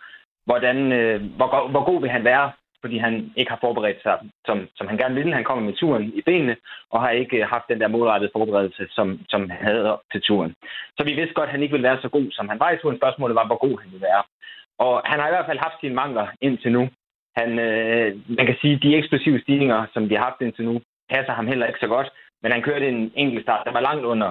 [0.45, 2.51] hvordan, øh, hvor, hvor god vil han være
[2.81, 4.15] fordi han ikke har forberedt sig,
[4.45, 5.33] som, som han gerne ville.
[5.33, 6.55] Han kommer med turen i benene,
[6.91, 10.21] og har ikke øh, haft den der målrettede forberedelse, som, som han havde op til
[10.21, 10.53] turen.
[10.97, 12.77] Så vi vidste godt, at han ikke ville være så god, som han var i
[12.77, 12.97] turen.
[12.97, 14.23] Spørgsmålet var, hvor god han ville være.
[14.79, 16.89] Og han har i hvert fald haft sine mangler indtil nu.
[17.39, 20.81] Han, øh, man kan sige, at de eksplosive stigninger, som vi har haft indtil nu,
[21.09, 22.09] passer ham heller ikke så godt.
[22.41, 24.29] Men han kørte en enkelt start, der var langt under,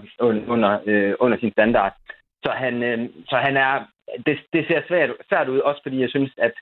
[0.55, 1.93] under, øh, under sin standard.
[2.45, 3.73] Så han, øh, så han er,
[4.27, 6.53] det, det ser svært, svært ud, også fordi jeg synes, at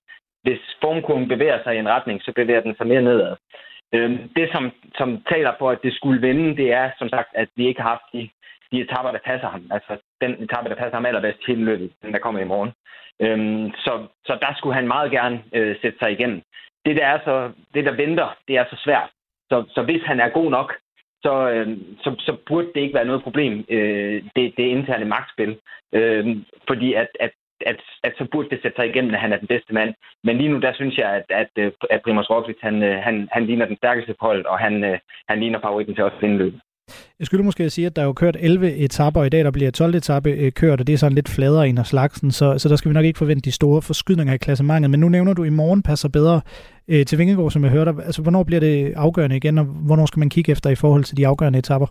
[0.43, 3.37] hvis formkurven bevæger sig i en retning, så bevæger den sig mere nedad.
[3.95, 7.49] Øh, det, som, som taler for, at det skulle vende, det er som sagt, at
[7.57, 8.29] vi ikke har haft de,
[8.75, 9.62] de etaper, der passer ham.
[9.70, 12.72] Altså den etape, der passer ham allerbedst til løbet, den der kommer i morgen.
[13.25, 13.93] Øhm, så,
[14.27, 16.43] så der skulle han meget gerne øh, sætte sig igennem.
[16.85, 19.11] Det, der er så, det, der venter, det er så svært.
[19.51, 20.75] Så, så hvis han er god nok,
[21.22, 25.59] så, øh, så, så burde det ikke være noget problem, øh, det, det interne magtspil.
[25.93, 26.37] Øh,
[26.68, 27.31] fordi at, at
[27.66, 29.95] at, at så burde det sætte sig igennem, at han er den bedste mand.
[30.25, 33.29] Men lige nu, der synes jeg, at, at, øh, at Primoz Roglic, han, øh, han,
[33.33, 34.99] han ligner den stærkeste på holdet, og han, øh,
[35.29, 36.61] han ligner favoritten til også finde løbet.
[37.18, 39.51] Jeg skulle måske sige, at der er jo kørt 11 etapper, og i dag der
[39.51, 42.59] bliver 12 etape øh, kørt, og det er sådan lidt fladere end af slagsen, så,
[42.59, 44.91] så der skal vi nok ikke forvente de store forskydninger i klassementet.
[44.91, 46.41] Men nu nævner du, at i morgen passer bedre
[46.89, 47.91] øh, til Vingegaard, som jeg hørte.
[48.09, 51.16] Altså, hvornår bliver det afgørende igen, og hvornår skal man kigge efter i forhold til
[51.16, 51.87] de afgørende etapper?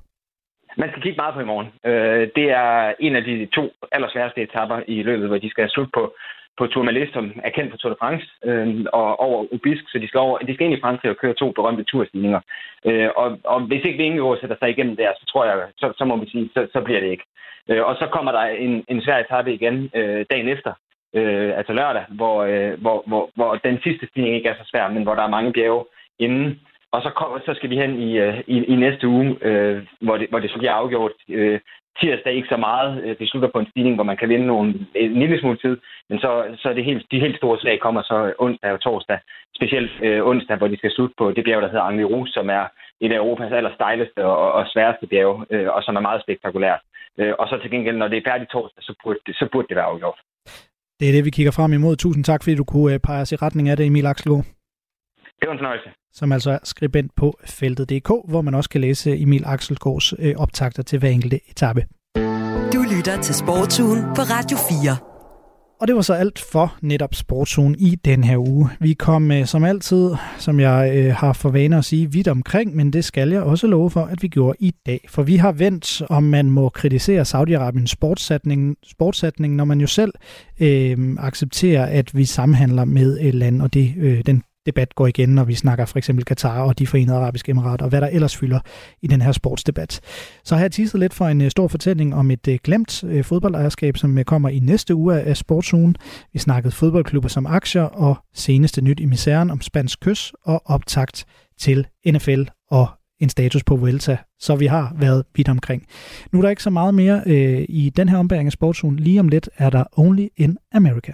[0.77, 1.69] Man skal kigge meget på i morgen.
[1.89, 5.91] Øh, det er en af de to allersværeste etapper i løbet, hvor de skal slutte
[5.93, 6.13] på,
[6.57, 9.99] på Tour Malais, som er kendt for Tour de France, øh, og over Ubisk, så
[9.99, 12.41] de skal, over, de skal ind i Frankrig og køre to berømte turstigninger.
[12.85, 16.05] Øh, og, og hvis ikke Vingegaard sætter sig igennem der, så tror jeg, så, så
[16.05, 17.25] må vi sige, så, så bliver det ikke.
[17.69, 20.73] Øh, og så kommer der en, en svær etape igen øh, dagen efter,
[21.13, 24.87] øh, altså lørdag, hvor, øh, hvor, hvor, hvor den sidste stigning ikke er så svær,
[24.87, 25.85] men hvor der er mange bjerge
[26.19, 26.59] inden.
[26.91, 30.17] Og så, kom, så skal vi hen i, øh, i, i næste uge, øh, hvor,
[30.17, 31.11] det, hvor det så bliver afgjort.
[31.29, 31.59] Øh,
[32.01, 33.03] tirsdag ikke så meget.
[33.03, 35.75] Øh, det slutter på en stigning, hvor man kan vinde nogle, en lille smule tid.
[36.09, 36.29] Men så,
[36.61, 39.19] så er det helt, de helt store slag kommer så onsdag og torsdag.
[39.55, 42.65] Specielt øh, onsdag, hvor de skal slutte på det bjerg, der hedder Angliru, som er
[43.01, 46.81] et af Europas allerstejleste og, og sværeste bjerge, øh, og som er meget spektakulært.
[47.19, 49.67] Øh, og så til gengæld, når det er færdigt torsdag, så burde det, så burde
[49.69, 50.19] det være afgjort.
[50.99, 51.95] Det er det, vi kigger frem imod.
[51.95, 54.45] Tusind tak, fordi du kunne øh, pege os i retning af det, Emil Axelgaard.
[55.39, 55.89] Det var en fornøjelse.
[56.13, 60.83] Som altså er skribent på feltet.dk, hvor man også kan læse Emil Axelgaards øh, optagter
[60.83, 61.85] til hver enkelte etape.
[62.73, 64.97] Du lytter til Sportsugen på Radio 4.
[65.81, 68.69] Og det var så alt for netop Sportsugen i den her uge.
[68.79, 72.75] Vi kom øh, som altid, som jeg øh, har for vane at sige, vidt omkring,
[72.75, 75.05] men det skal jeg også love for, at vi gjorde i dag.
[75.09, 80.13] For vi har vendt, om man må kritisere Saudi-Arabiens sportsatning, sportsatning, når man jo selv
[80.59, 85.29] øh, accepterer, at vi samhandler med et land, og det, øh, den debat går igen,
[85.29, 88.37] når vi snakker for eksempel Katar og de forenede arabiske emirater, og hvad der ellers
[88.37, 88.59] fylder
[89.01, 89.99] i den her sportsdebat.
[90.43, 93.23] Så har jeg tisset lidt for en øh, stor fortælling om et øh, glemt øh,
[93.23, 95.95] fodboldejerskab, som kommer i næste uge af sportsugen.
[96.33, 101.25] Vi snakkede fodboldklubber som aktier og seneste nyt i misæren om spansk kys og optakt
[101.59, 102.87] til NFL og
[103.19, 105.85] en status på Vuelta, så vi har været vidt omkring.
[106.31, 108.95] Nu er der ikke så meget mere øh, i den her ombæring af sportsugen.
[108.95, 111.13] Lige om lidt er der Only in America.